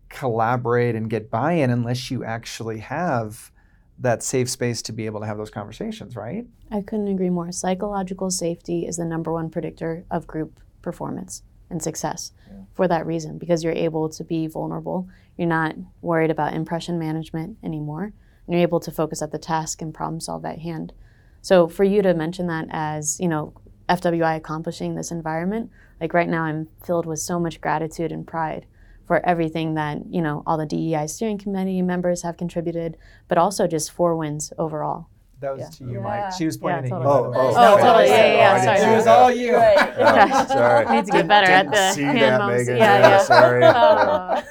collaborate 0.09 0.95
and 0.95 1.09
get 1.09 1.29
buy-in 1.29 1.69
unless 1.69 2.09
you 2.11 2.23
actually 2.23 2.79
have 2.79 3.51
that 3.97 4.23
safe 4.23 4.49
space 4.49 4.81
to 4.81 4.91
be 4.91 5.05
able 5.05 5.19
to 5.19 5.25
have 5.25 5.37
those 5.37 5.49
conversations 5.49 6.15
right 6.15 6.47
I 6.71 6.81
couldn't 6.81 7.07
agree 7.07 7.29
more. 7.29 7.51
Psychological 7.51 8.29
safety 8.29 8.85
is 8.85 8.97
the 8.97 9.05
number 9.05 9.31
one 9.33 9.49
predictor 9.49 10.05
of 10.11 10.27
group 10.27 10.59
performance 10.81 11.43
and 11.69 11.81
success 11.81 12.31
for 12.73 12.87
that 12.87 13.05
reason, 13.05 13.37
because 13.37 13.63
you're 13.63 13.73
able 13.73 14.09
to 14.09 14.23
be 14.23 14.47
vulnerable. 14.47 15.07
You're 15.37 15.47
not 15.47 15.75
worried 16.01 16.31
about 16.31 16.53
impression 16.53 16.97
management 16.97 17.57
anymore. 17.63 18.03
And 18.03 18.55
you're 18.55 18.61
able 18.61 18.79
to 18.81 18.91
focus 18.91 19.21
at 19.21 19.31
the 19.31 19.37
task 19.37 19.81
and 19.81 19.93
problem 19.93 20.19
solve 20.19 20.45
at 20.45 20.59
hand. 20.59 20.93
So 21.41 21.67
for 21.67 21.83
you 21.83 22.01
to 22.01 22.13
mention 22.13 22.47
that 22.47 22.67
as, 22.71 23.19
you 23.19 23.27
know, 23.27 23.53
FWI 23.87 24.37
accomplishing 24.37 24.95
this 24.95 25.11
environment, 25.11 25.71
like 26.01 26.13
right 26.13 26.29
now 26.29 26.43
I'm 26.43 26.67
filled 26.83 27.05
with 27.05 27.19
so 27.19 27.39
much 27.39 27.61
gratitude 27.61 28.11
and 28.11 28.25
pride 28.25 28.65
for 29.09 29.25
everything 29.25 29.73
that, 29.73 29.97
you 30.11 30.21
know, 30.21 30.43
all 30.45 30.55
the 30.55 30.67
DEI 30.67 31.07
steering 31.07 31.39
committee 31.39 31.81
members 31.81 32.21
have 32.21 32.37
contributed, 32.37 32.95
but 33.27 33.39
also 33.39 33.65
just 33.65 33.89
Four 33.91 34.15
Winds 34.15 34.53
overall. 34.59 35.07
that 35.41 35.53
was 35.53 35.61
Yeah. 35.61 35.69
to 35.69 35.83
you 35.85 35.93
Yeah. 35.93 35.99
mike 36.03 36.33
she 36.33 36.45
was 36.45 36.57
Yeah, 36.57 36.61
pointing 36.61 36.91
totally. 36.91 37.07
at 37.07 37.21
you 37.23 37.29
Oh, 37.29 37.31
by 37.31 37.39
oh, 37.39 37.53
Oh, 37.55 37.77
totally. 37.79 38.07
Yeah, 38.09 38.25
yeah, 38.25 38.35
yeah. 38.35 38.51
I 38.61 38.65
Sorry. 38.65 38.77
see 38.79 38.85
it 38.91 38.95
was 38.97 39.07
all 39.07 39.31
you 39.31 39.55
Oh, 39.55 40.45
sorry. 40.59 40.85
Need 40.95 41.05
to 41.05 41.11
get 41.13 41.27
better 41.29 41.47
at 41.49 41.63
Didn't 41.63 41.75
the 41.75 41.91
see 41.93 42.01
hand 42.03 42.17
that, 42.19 42.41
motions. 42.41 42.67
Megan. 42.67 42.77
Yeah, 42.77 42.99
yeah. 42.99 43.17
Sorry. 43.19 43.63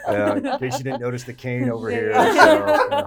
Oh. 0.09 0.13
Yeah, 0.13 0.35
in 0.55 0.59
case 0.59 0.79
you 0.79 0.85
didn't 0.85 1.03
notice 1.03 1.25
the 1.25 1.35
cane 1.35 1.69
over 1.71 1.91
here. 1.91 2.15
So, 2.15 3.07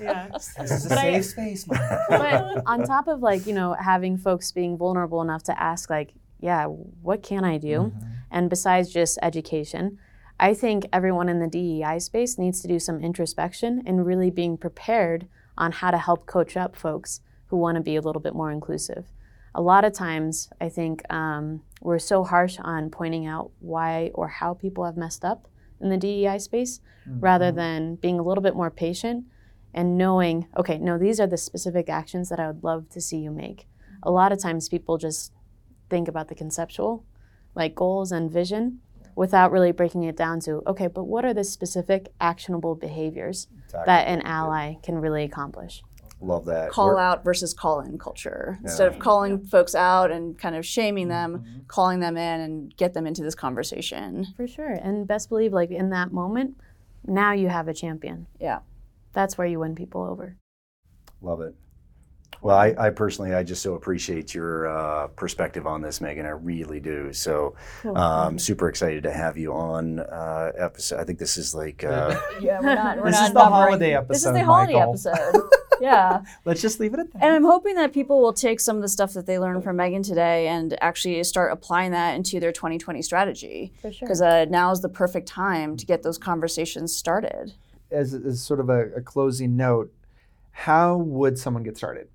yeah. 0.00 0.28
this 0.32 0.54
is 0.70 0.86
a 0.86 0.88
But 0.90 0.98
I- 0.98 1.02
safe 1.20 1.24
space 1.24 1.66
mike 1.66 1.80
But 2.08 2.62
on 2.66 2.84
top 2.84 3.08
of 3.08 3.20
like, 3.20 3.46
you 3.46 3.52
know, 3.52 3.72
having 3.74 4.16
folks 4.16 4.52
being 4.52 4.76
vulnerable 4.78 5.22
enough 5.22 5.42
to 5.44 5.60
ask 5.60 5.90
like, 5.90 6.14
yeah, 6.40 6.66
what 6.66 7.22
can 7.24 7.44
I 7.44 7.58
do? 7.58 7.90
Mm-hmm. 7.92 8.06
And 8.30 8.50
besides 8.50 8.92
just 8.92 9.18
education, 9.22 9.98
I 10.40 10.54
think 10.54 10.86
everyone 10.92 11.28
in 11.28 11.40
the 11.40 11.48
DEI 11.48 11.98
space 11.98 12.38
needs 12.38 12.60
to 12.62 12.68
do 12.68 12.78
some 12.78 13.00
introspection 13.00 13.82
and 13.86 14.06
really 14.06 14.30
being 14.30 14.56
prepared 14.56 15.26
on 15.56 15.72
how 15.72 15.90
to 15.90 15.98
help 15.98 16.26
coach 16.26 16.56
up 16.56 16.76
folks 16.76 17.20
who 17.48 17.56
want 17.56 17.76
to 17.76 17.82
be 17.82 17.96
a 17.96 18.00
little 18.00 18.20
bit 18.20 18.34
more 18.34 18.52
inclusive. 18.52 19.06
A 19.54 19.62
lot 19.62 19.84
of 19.84 19.92
times, 19.92 20.50
I 20.60 20.68
think 20.68 21.02
um, 21.12 21.62
we're 21.80 21.98
so 21.98 22.22
harsh 22.22 22.58
on 22.60 22.90
pointing 22.90 23.26
out 23.26 23.50
why 23.58 24.12
or 24.14 24.28
how 24.28 24.54
people 24.54 24.84
have 24.84 24.96
messed 24.96 25.24
up 25.24 25.48
in 25.80 25.88
the 25.88 25.96
DEI 25.96 26.38
space 26.38 26.80
rather 27.20 27.50
than 27.50 27.94
being 27.96 28.18
a 28.18 28.22
little 28.22 28.42
bit 28.42 28.54
more 28.54 28.70
patient 28.70 29.24
and 29.74 29.96
knowing, 29.96 30.46
okay, 30.56 30.78
no, 30.78 30.98
these 30.98 31.20
are 31.20 31.26
the 31.26 31.36
specific 31.36 31.88
actions 31.88 32.28
that 32.28 32.40
I 32.40 32.46
would 32.46 32.62
love 32.62 32.88
to 32.90 33.00
see 33.00 33.18
you 33.18 33.30
make. 33.30 33.66
A 34.02 34.10
lot 34.10 34.32
of 34.32 34.38
times 34.38 34.68
people 34.68 34.98
just 34.98 35.32
think 35.88 36.08
about 36.08 36.28
the 36.28 36.34
conceptual, 36.34 37.04
like 37.54 37.74
goals 37.74 38.12
and 38.12 38.30
vision, 38.30 38.80
without 39.14 39.50
really 39.50 39.72
breaking 39.72 40.04
it 40.04 40.16
down 40.16 40.38
to, 40.40 40.62
okay, 40.66 40.86
but 40.86 41.04
what 41.04 41.24
are 41.24 41.34
the 41.34 41.42
specific 41.42 42.12
actionable 42.20 42.76
behaviors 42.76 43.48
that 43.84 44.06
an 44.06 44.22
ally 44.22 44.74
can 44.82 44.94
really 44.96 45.24
accomplish? 45.24 45.82
Love 46.20 46.44
that. 46.46 46.70
call 46.70 46.88
We're- 46.88 47.00
out 47.00 47.24
versus 47.24 47.54
call 47.54 47.80
in 47.80 47.98
culture. 47.98 48.58
Instead 48.62 48.88
of 48.88 48.98
calling 48.98 49.44
folks 49.44 49.74
out 49.74 50.10
and 50.10 50.36
kind 50.38 50.56
of 50.56 50.66
shaming 50.66 51.08
them, 51.08 51.38
mm-hmm. 51.38 51.58
calling 51.68 52.00
them 52.00 52.16
in 52.16 52.40
and 52.40 52.76
get 52.76 52.92
them 52.94 53.06
into 53.06 53.22
this 53.22 53.36
conversation. 53.36 54.26
For 54.36 54.48
sure. 54.48 54.72
And 54.72 55.06
best 55.06 55.28
believe, 55.28 55.52
like 55.52 55.70
in 55.70 55.90
that 55.90 56.12
moment, 56.12 56.56
now 57.06 57.32
you 57.32 57.48
have 57.48 57.68
a 57.68 57.74
champion. 57.74 58.26
Yeah. 58.40 58.60
That's 59.12 59.38
where 59.38 59.46
you 59.46 59.60
win 59.60 59.74
people 59.74 60.02
over. 60.02 60.36
Love 61.22 61.40
it. 61.40 61.54
Well, 62.40 62.56
I, 62.56 62.74
I 62.78 62.90
personally, 62.90 63.34
I 63.34 63.42
just 63.42 63.62
so 63.62 63.74
appreciate 63.74 64.32
your 64.32 64.68
uh, 64.68 65.08
perspective 65.08 65.66
on 65.66 65.82
this, 65.82 66.00
Megan. 66.00 66.24
I 66.24 66.30
really 66.30 66.78
do. 66.80 67.12
So, 67.12 67.54
um, 67.96 68.38
super 68.38 68.68
excited 68.68 69.02
to 69.02 69.12
have 69.12 69.36
you 69.36 69.52
on 69.52 69.98
uh, 70.00 70.52
episode. 70.56 71.00
I 71.00 71.04
think 71.04 71.18
this 71.18 71.36
is 71.36 71.54
like 71.54 71.82
uh, 71.84 72.18
Yeah, 72.40 72.60
we're 72.60 72.74
not. 72.74 72.98
We're 72.98 73.04
this 73.10 73.14
not 73.20 73.26
is 73.28 73.32
the 73.32 73.38
numbering- 73.40 73.52
holiday 73.62 73.94
episode 73.96 74.14
This 74.14 74.24
is 74.26 74.32
the 74.32 74.44
holiday 74.44 74.72
Michael. 74.74 74.90
episode. 74.92 75.50
yeah. 75.80 76.22
let's 76.44 76.62
just 76.62 76.78
leave 76.78 76.94
it 76.94 77.00
at 77.00 77.12
that 77.12 77.22
And 77.24 77.34
I'm 77.34 77.44
hoping 77.44 77.74
that 77.74 77.92
people 77.92 78.20
will 78.20 78.32
take 78.32 78.60
some 78.60 78.76
of 78.76 78.82
the 78.82 78.88
stuff 78.88 79.12
that 79.14 79.26
they 79.26 79.38
learned 79.40 79.64
from 79.64 79.76
Megan 79.76 80.02
today 80.04 80.46
and 80.48 80.76
actually 80.80 81.22
start 81.24 81.52
applying 81.52 81.90
that 81.92 82.14
into 82.14 82.38
their 82.40 82.52
2020 82.52 83.02
strategy. 83.02 83.72
For 83.82 83.92
sure. 83.92 84.06
Because 84.06 84.22
uh, 84.22 84.44
now 84.48 84.70
is 84.70 84.80
the 84.80 84.88
perfect 84.88 85.26
time 85.26 85.76
to 85.76 85.84
get 85.86 86.02
those 86.04 86.18
conversations 86.18 86.94
started. 86.94 87.52
as, 87.90 88.14
as 88.14 88.40
sort 88.40 88.60
of 88.60 88.68
a, 88.70 88.90
a 88.96 89.00
closing 89.00 89.56
note, 89.56 89.92
how 90.52 90.96
would 90.96 91.36
someone 91.38 91.62
get 91.64 91.76
started? 91.76 92.08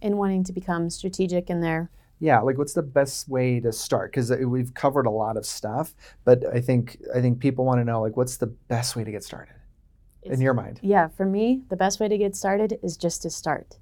In 0.00 0.16
wanting 0.16 0.44
to 0.44 0.52
become 0.52 0.90
strategic 0.90 1.50
in 1.50 1.60
their 1.60 1.90
Yeah, 2.20 2.40
like 2.40 2.58
what's 2.58 2.74
the 2.74 2.82
best 2.82 3.28
way 3.28 3.60
to 3.60 3.72
start? 3.72 4.12
Because 4.12 4.30
we've 4.30 4.72
covered 4.74 5.06
a 5.06 5.10
lot 5.10 5.36
of 5.36 5.46
stuff, 5.46 5.94
but 6.24 6.44
I 6.54 6.60
think 6.60 6.98
I 7.14 7.20
think 7.20 7.40
people 7.40 7.64
want 7.64 7.80
to 7.80 7.84
know 7.84 8.02
like 8.02 8.16
what's 8.16 8.36
the 8.36 8.46
best 8.46 8.96
way 8.96 9.04
to 9.04 9.10
get 9.10 9.24
started 9.24 9.54
in 10.22 10.40
your 10.40 10.54
mind. 10.54 10.80
Yeah, 10.82 11.08
for 11.08 11.24
me, 11.24 11.62
the 11.68 11.76
best 11.76 12.00
way 12.00 12.08
to 12.08 12.18
get 12.18 12.34
started 12.34 12.78
is 12.82 12.96
just 12.96 13.22
to 13.22 13.30
start. 13.30 13.78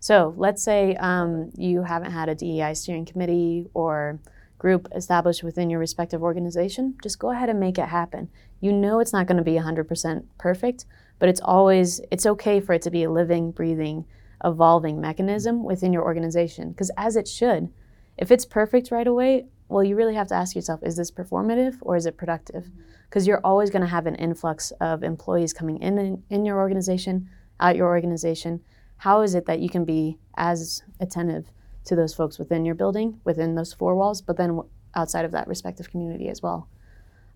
So 0.00 0.34
let's 0.36 0.62
say 0.62 0.94
um, 0.96 1.50
you 1.56 1.82
haven't 1.82 2.12
had 2.12 2.28
a 2.28 2.34
DEI 2.34 2.74
steering 2.74 3.04
committee 3.04 3.66
or 3.74 4.20
group 4.58 4.88
established 4.94 5.42
within 5.42 5.70
your 5.70 5.80
respective 5.80 6.22
organization. 6.22 6.96
Just 7.02 7.18
go 7.18 7.30
ahead 7.30 7.48
and 7.48 7.60
make 7.60 7.78
it 7.78 7.88
happen. 7.88 8.28
You 8.60 8.72
know 8.72 9.00
it's 9.00 9.12
not 9.12 9.26
going 9.26 9.38
to 9.38 9.44
be 9.44 9.54
100% 9.54 10.24
perfect, 10.38 10.84
but 11.18 11.28
it's 11.28 11.40
always 11.40 12.00
it's 12.10 12.26
okay 12.26 12.60
for 12.60 12.74
it 12.74 12.82
to 12.82 12.90
be 12.90 13.04
a 13.04 13.10
living, 13.10 13.50
breathing, 13.50 14.04
evolving 14.44 15.00
mechanism 15.00 15.64
within 15.64 15.92
your 15.92 16.04
organization 16.04 16.70
because 16.70 16.90
as 16.96 17.16
it 17.16 17.28
should. 17.28 17.70
If 18.16 18.30
it's 18.32 18.44
perfect 18.44 18.90
right 18.90 19.06
away, 19.06 19.46
well, 19.68 19.84
you 19.84 19.94
really 19.96 20.14
have 20.14 20.28
to 20.28 20.34
ask 20.34 20.56
yourself, 20.56 20.80
is 20.82 20.96
this 20.96 21.10
performative 21.10 21.76
or 21.82 21.96
is 21.96 22.06
it 22.06 22.16
productive? 22.16 22.68
Because 23.08 23.26
you're 23.26 23.40
always 23.44 23.70
going 23.70 23.82
to 23.82 23.88
have 23.88 24.06
an 24.06 24.16
influx 24.16 24.72
of 24.80 25.02
employees 25.02 25.52
coming 25.52 25.80
in, 25.80 25.98
in 25.98 26.22
in 26.30 26.44
your 26.44 26.58
organization, 26.58 27.28
at 27.60 27.76
your 27.76 27.86
organization. 27.86 28.60
How 28.98 29.20
is 29.22 29.34
it 29.34 29.46
that 29.46 29.60
you 29.60 29.68
can 29.68 29.84
be 29.84 30.18
as 30.36 30.82
attentive 31.00 31.52
to 31.84 31.94
those 31.94 32.14
folks 32.14 32.38
within 32.38 32.64
your 32.64 32.74
building, 32.74 33.20
within 33.24 33.54
those 33.54 33.72
four 33.72 33.94
walls, 33.94 34.20
but 34.20 34.36
then 34.36 34.60
outside 34.94 35.24
of 35.24 35.32
that 35.32 35.46
respective 35.46 35.90
community 35.90 36.28
as 36.28 36.42
well? 36.42 36.68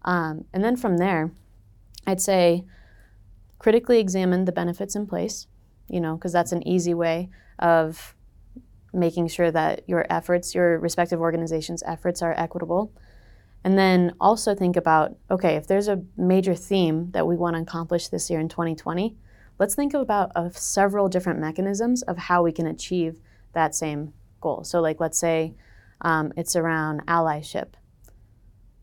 Um, 0.04 0.44
and 0.52 0.64
then 0.64 0.76
from 0.76 0.96
there, 0.96 1.30
I'd 2.06 2.20
say 2.20 2.64
critically 3.58 4.00
examine 4.00 4.44
the 4.44 4.52
benefits 4.52 4.96
in 4.96 5.06
place, 5.06 5.46
you 5.92 6.00
know, 6.00 6.16
because 6.16 6.32
that's 6.32 6.52
an 6.52 6.66
easy 6.66 6.94
way 6.94 7.28
of 7.58 8.16
making 8.92 9.28
sure 9.28 9.50
that 9.50 9.82
your 9.86 10.06
efforts, 10.10 10.54
your 10.54 10.78
respective 10.78 11.20
organization's 11.20 11.82
efforts 11.84 12.22
are 12.22 12.34
equitable. 12.36 12.92
And 13.62 13.78
then 13.78 14.14
also 14.20 14.54
think 14.54 14.76
about 14.76 15.16
okay, 15.30 15.54
if 15.54 15.66
there's 15.66 15.88
a 15.88 16.02
major 16.16 16.54
theme 16.54 17.10
that 17.12 17.26
we 17.26 17.36
want 17.36 17.54
to 17.56 17.62
accomplish 17.62 18.08
this 18.08 18.28
year 18.30 18.40
in 18.40 18.48
2020, 18.48 19.16
let's 19.58 19.74
think 19.74 19.94
about 19.94 20.32
of 20.34 20.56
several 20.58 21.08
different 21.08 21.38
mechanisms 21.38 22.02
of 22.02 22.18
how 22.18 22.42
we 22.42 22.52
can 22.52 22.66
achieve 22.66 23.20
that 23.52 23.74
same 23.74 24.12
goal. 24.40 24.64
So, 24.64 24.80
like, 24.80 24.98
let's 24.98 25.18
say 25.18 25.54
um, 26.00 26.32
it's 26.36 26.56
around 26.56 27.06
allyship. 27.06 27.74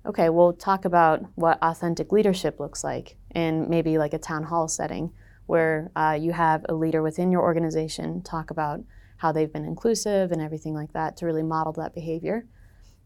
okay, 0.06 0.30
we'll 0.30 0.54
talk 0.54 0.86
about 0.86 1.26
what 1.36 1.58
authentic 1.62 2.12
leadership 2.12 2.60
looks 2.60 2.84
like 2.84 3.18
in 3.36 3.70
maybe 3.70 3.98
like 3.98 4.14
a 4.14 4.18
town 4.18 4.44
hall 4.44 4.68
setting 4.68 5.12
where 5.50 5.90
uh, 5.96 6.16
you 6.20 6.32
have 6.32 6.64
a 6.70 6.74
leader 6.76 7.02
within 7.02 7.32
your 7.32 7.42
organization 7.42 8.22
talk 8.22 8.52
about 8.52 8.82
how 9.18 9.32
they've 9.32 9.52
been 9.52 9.66
inclusive 9.66 10.32
and 10.32 10.40
everything 10.40 10.76
like 10.76 10.94
that 10.94 11.18
to 11.18 11.26
really 11.26 11.42
model 11.42 11.74
that 11.74 11.96
behavior. 11.96 12.46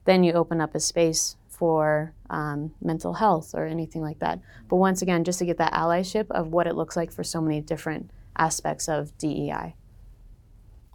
Then 0.03 0.25
you 0.25 0.33
open 0.33 0.59
up 0.59 0.75
a 0.75 0.81
space 0.81 1.37
for 1.47 2.13
um, 2.29 2.73
mental 2.81 3.13
health 3.13 3.55
or 3.55 3.65
anything 3.65 4.01
like 4.01 4.19
that. 4.19 4.41
But 4.67 4.75
once 4.75 5.01
again, 5.01 5.23
just 5.23 5.39
to 5.39 5.45
get 5.45 5.57
that 5.59 5.71
allyship 5.71 6.29
of 6.31 6.49
what 6.49 6.67
it 6.67 6.75
looks 6.75 6.97
like 6.97 7.13
for 7.13 7.23
so 7.23 7.39
many 7.39 7.61
different 7.61 8.11
aspects 8.35 8.89
of 8.89 9.17
DEI. 9.17 9.75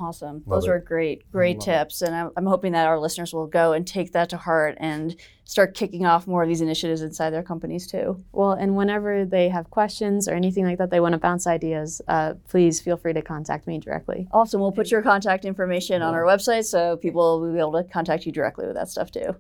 Awesome. 0.01 0.43
Love 0.47 0.63
Those 0.63 0.67
it. 0.67 0.71
are 0.71 0.79
great, 0.79 1.31
great 1.33 1.59
love 1.59 1.65
tips. 1.65 2.03
And 2.03 2.15
I'm, 2.15 2.31
I'm 2.37 2.47
hoping 2.47 2.73
that 2.73 2.87
our 2.87 2.99
listeners 2.99 3.33
will 3.33 3.47
go 3.47 3.73
and 3.73 3.87
take 3.87 4.13
that 4.13 4.29
to 4.31 4.37
heart 4.37 4.77
and 4.79 5.17
start 5.45 5.75
kicking 5.75 6.07
off 6.07 6.27
more 6.27 6.43
of 6.43 6.49
these 6.49 6.61
initiatives 6.61 7.03
inside 7.03 7.31
their 7.31 7.43
companies 7.43 7.87
too. 7.87 8.23
Well, 8.33 8.53
and 8.53 8.77
whenever 8.77 9.25
they 9.25 9.49
have 9.49 9.71
questions 9.71 10.29
or 10.29 10.35
anything 10.35 10.65
like 10.65 10.79
that, 10.79 10.91
they 10.91 11.01
want 11.01 11.15
to 11.15 11.19
bounce 11.19 11.47
ideas, 11.47 12.01
uh, 12.07 12.35
please 12.49 12.81
feel 12.81 12.97
free 12.97 13.13
to 13.15 13.23
contact 13.23 13.67
me 13.67 13.79
directly. 13.79 14.29
Awesome. 14.31 14.61
We'll 14.61 14.73
put 14.73 14.91
your 14.91 15.03
contact 15.03 15.45
information 15.45 16.03
on 16.03 16.15
our 16.15 16.23
website 16.23 16.65
so 16.65 16.97
people 16.97 17.41
will 17.41 17.53
be 17.53 17.59
able 17.59 17.73
to 17.73 17.85
contact 17.85 18.27
you 18.27 18.33
directly 18.33 18.67
with 18.67 18.77
that 18.77 18.89
stuff 18.89 19.11
too. 19.11 19.35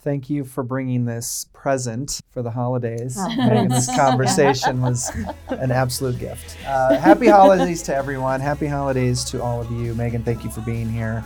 Thank 0.00 0.30
you 0.30 0.44
for 0.44 0.62
bringing 0.62 1.04
this 1.04 1.46
present 1.52 2.20
for 2.30 2.42
the 2.42 2.50
holidays. 2.50 3.18
Megan, 3.36 3.68
this 3.68 3.94
conversation 3.96 4.80
was 4.82 5.10
an 5.48 5.72
absolute 5.72 6.18
gift. 6.18 6.56
Uh, 6.66 6.96
happy 6.96 7.26
holidays 7.26 7.82
to 7.84 7.94
everyone. 7.94 8.40
Happy 8.40 8.66
holidays 8.66 9.24
to 9.24 9.42
all 9.42 9.60
of 9.60 9.70
you. 9.72 9.94
Megan, 9.94 10.22
thank 10.22 10.44
you 10.44 10.50
for 10.50 10.60
being 10.60 10.88
here. 10.88 11.24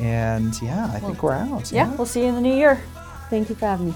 And 0.00 0.60
yeah, 0.62 0.90
I 0.92 1.00
think 1.00 1.22
we're 1.22 1.32
out. 1.32 1.70
Yeah, 1.72 1.94
we'll 1.96 2.06
see 2.06 2.20
you 2.20 2.26
in 2.26 2.34
the 2.34 2.40
new 2.40 2.54
year. 2.54 2.80
Thank 3.28 3.48
you 3.48 3.54
for 3.54 3.66
having 3.66 3.86
me. 3.88 3.94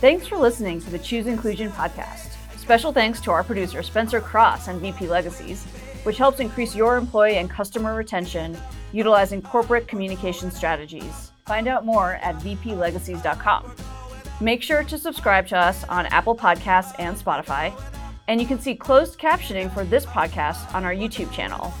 Thanks 0.00 0.26
for 0.26 0.36
listening 0.36 0.80
to 0.80 0.90
the 0.90 0.98
Choose 0.98 1.26
Inclusion 1.26 1.70
podcast. 1.70 2.34
Special 2.56 2.92
thanks 2.92 3.20
to 3.22 3.30
our 3.30 3.44
producer, 3.44 3.82
Spencer 3.82 4.20
Cross 4.20 4.68
and 4.68 4.80
VP 4.80 5.08
Legacies, 5.08 5.64
which 6.04 6.16
helps 6.16 6.40
increase 6.40 6.74
your 6.74 6.96
employee 6.96 7.36
and 7.36 7.48
customer 7.48 7.94
retention 7.94 8.56
utilizing 8.92 9.40
corporate 9.42 9.88
communication 9.88 10.50
strategies. 10.50 11.31
Find 11.46 11.68
out 11.68 11.84
more 11.84 12.14
at 12.22 12.36
vplegacies.com. 12.36 13.74
Make 14.40 14.62
sure 14.62 14.82
to 14.84 14.98
subscribe 14.98 15.46
to 15.48 15.56
us 15.56 15.84
on 15.84 16.06
Apple 16.06 16.34
Podcasts 16.34 16.94
and 16.98 17.16
Spotify, 17.16 17.72
and 18.28 18.40
you 18.40 18.46
can 18.46 18.58
see 18.58 18.74
closed 18.74 19.18
captioning 19.18 19.72
for 19.72 19.84
this 19.84 20.06
podcast 20.06 20.72
on 20.74 20.84
our 20.84 20.94
YouTube 20.94 21.32
channel. 21.32 21.72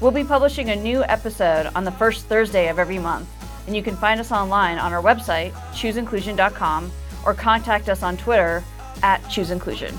We'll 0.00 0.10
be 0.10 0.24
publishing 0.24 0.70
a 0.70 0.76
new 0.76 1.02
episode 1.04 1.70
on 1.74 1.84
the 1.84 1.92
first 1.92 2.26
Thursday 2.26 2.68
of 2.68 2.78
every 2.78 2.98
month, 2.98 3.28
and 3.66 3.74
you 3.74 3.82
can 3.82 3.96
find 3.96 4.20
us 4.20 4.30
online 4.30 4.78
on 4.78 4.92
our 4.92 5.02
website, 5.02 5.52
chooseinclusion.com, 5.72 6.92
or 7.24 7.34
contact 7.34 7.88
us 7.88 8.02
on 8.02 8.16
Twitter 8.16 8.62
at 9.02 9.22
chooseinclusion. 9.22 9.96